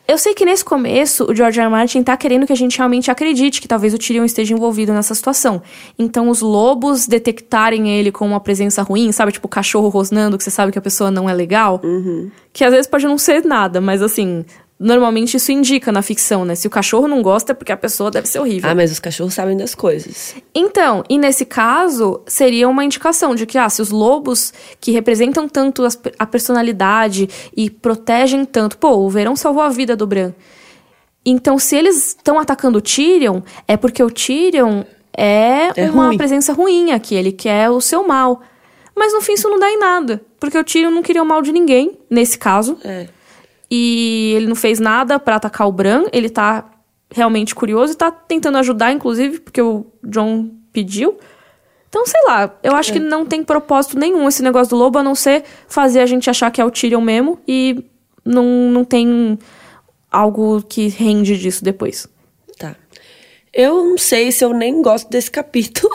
[0.06, 1.64] eu sei que nesse começo o George R.
[1.64, 1.68] R.
[1.68, 5.16] Martin tá querendo que a gente realmente acredite que talvez o Tyrion esteja envolvido nessa
[5.16, 5.60] situação.
[5.98, 9.32] Então os lobos detectarem ele como uma presença ruim, sabe?
[9.32, 11.80] Tipo cachorro rosnando, que você sabe que a pessoa não é legal.
[11.82, 12.30] Uhum.
[12.52, 14.44] Que às vezes pode não ser nada, mas assim,
[14.78, 16.56] Normalmente isso indica na ficção, né?
[16.56, 18.68] Se o cachorro não gosta é porque a pessoa deve ser horrível.
[18.68, 20.34] Ah, mas os cachorros sabem das coisas.
[20.52, 25.48] Então, e nesse caso, seria uma indicação de que, ah, se os lobos que representam
[25.48, 25.86] tanto
[26.18, 28.76] a personalidade e protegem tanto.
[28.76, 30.32] Pô, o verão salvou a vida do Bran.
[31.24, 34.82] Então, se eles estão atacando o Tyrion, é porque o Tyrion
[35.16, 36.16] é, é uma ruim.
[36.16, 38.42] presença ruim aqui, ele quer o seu mal.
[38.94, 41.40] Mas no fim isso não dá em nada, porque o Tyrion não queria o mal
[41.42, 42.76] de ninguém, nesse caso.
[42.84, 43.08] É.
[43.76, 46.04] E ele não fez nada para atacar o Bran.
[46.12, 46.64] Ele tá
[47.10, 51.18] realmente curioso e tá tentando ajudar, inclusive, porque o John pediu.
[51.88, 52.92] Então, sei lá, eu acho é.
[52.92, 56.30] que não tem propósito nenhum esse negócio do lobo, a não ser fazer a gente
[56.30, 57.84] achar que é o Tyrion mesmo e
[58.24, 59.36] não, não tem
[60.08, 62.06] algo que rende disso depois.
[62.56, 62.76] Tá.
[63.52, 65.92] Eu não sei se eu nem gosto desse capítulo.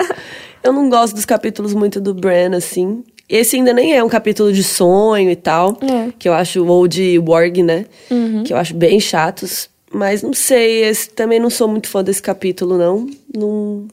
[0.64, 3.04] eu não gosto dos capítulos muito do Bran, assim.
[3.30, 6.12] Esse ainda nem é um capítulo de sonho e tal, é.
[6.18, 7.86] que eu acho, ou de Worg, né?
[8.10, 8.42] Uhum.
[8.42, 9.70] Que eu acho bem chatos.
[9.92, 13.08] Mas não sei, esse, também não sou muito fã desse capítulo, não.
[13.32, 13.86] Não.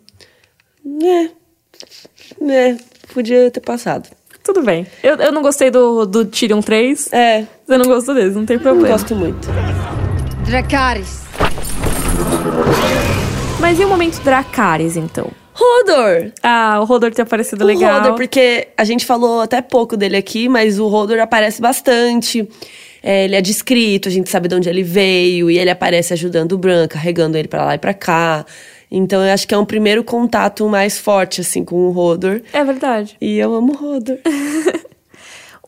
[1.04, 1.30] É.
[2.50, 2.78] É,
[3.14, 4.10] podia ter passado.
[4.44, 4.88] Tudo bem.
[5.04, 7.14] Eu, eu não gostei do, do Tyrion 3.
[7.14, 7.46] É.
[7.68, 8.88] Você não gostou desse, não tem problema.
[8.88, 9.48] Não gosto muito.
[10.46, 11.22] Dracarys.
[13.60, 15.30] Mas e o momento Dracarys, então?
[15.60, 16.32] Rodor!
[16.44, 17.96] Ah, o Rodor tem aparecido legal.
[17.96, 22.48] O Rodor, porque a gente falou até pouco dele aqui, mas o Rodor aparece bastante.
[23.02, 26.52] é, ele é descrito, a gente sabe de onde ele veio, e ele aparece ajudando
[26.52, 28.46] o Bran, carregando ele pra lá e pra cá.
[28.92, 32.42] Então eu acho que é um primeiro contato mais forte, assim, com o Rodor.
[32.54, 33.18] É verdade.
[33.20, 34.18] E eu amo o Rodor.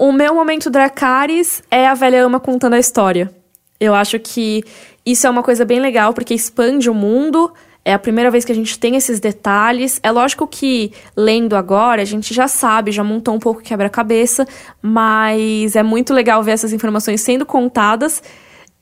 [0.02, 3.30] O meu momento Dracarys é a velha ama contando a história.
[3.78, 4.64] Eu acho que
[5.06, 7.52] isso é uma coisa bem legal, porque expande o mundo.
[7.90, 10.00] É a primeira vez que a gente tem esses detalhes.
[10.04, 14.48] É lógico que, lendo agora, a gente já sabe, já montou um pouco quebra-cabeça,
[14.80, 18.22] mas é muito legal ver essas informações sendo contadas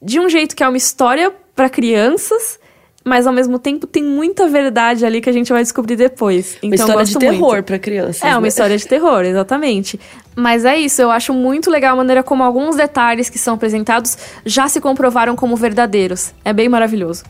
[0.02, 2.60] de um jeito que é uma história para crianças,
[3.02, 6.58] mas ao mesmo tempo tem muita verdade ali que a gente vai descobrir depois.
[6.62, 8.22] Então, Uma história de terror pra crianças.
[8.22, 8.50] É, uma né?
[8.50, 9.98] história de terror, exatamente.
[10.36, 14.18] Mas é isso, eu acho muito legal a maneira como alguns detalhes que são apresentados
[14.46, 16.34] já se comprovaram como verdadeiros.
[16.44, 17.24] É bem maravilhoso.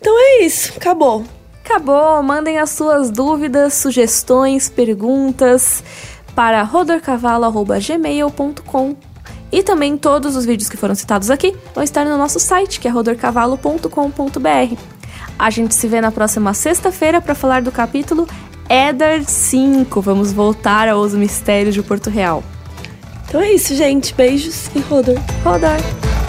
[0.00, 1.24] Então é isso, acabou.
[1.64, 5.82] Acabou, mandem as suas dúvidas, sugestões, perguntas
[6.34, 8.96] para rodorcavalo.gmail.com
[9.52, 12.88] e também todos os vídeos que foram citados aqui vão estar no nosso site, que
[12.88, 14.76] é rodorcavalo.com.br.
[15.38, 18.28] A gente se vê na próxima sexta-feira para falar do capítulo
[18.68, 20.00] Eddard 5.
[20.00, 22.44] Vamos voltar aos mistérios de Porto Real.
[23.26, 24.14] Então é isso, gente.
[24.14, 25.18] Beijos e Rodor.
[25.44, 26.19] Rodor!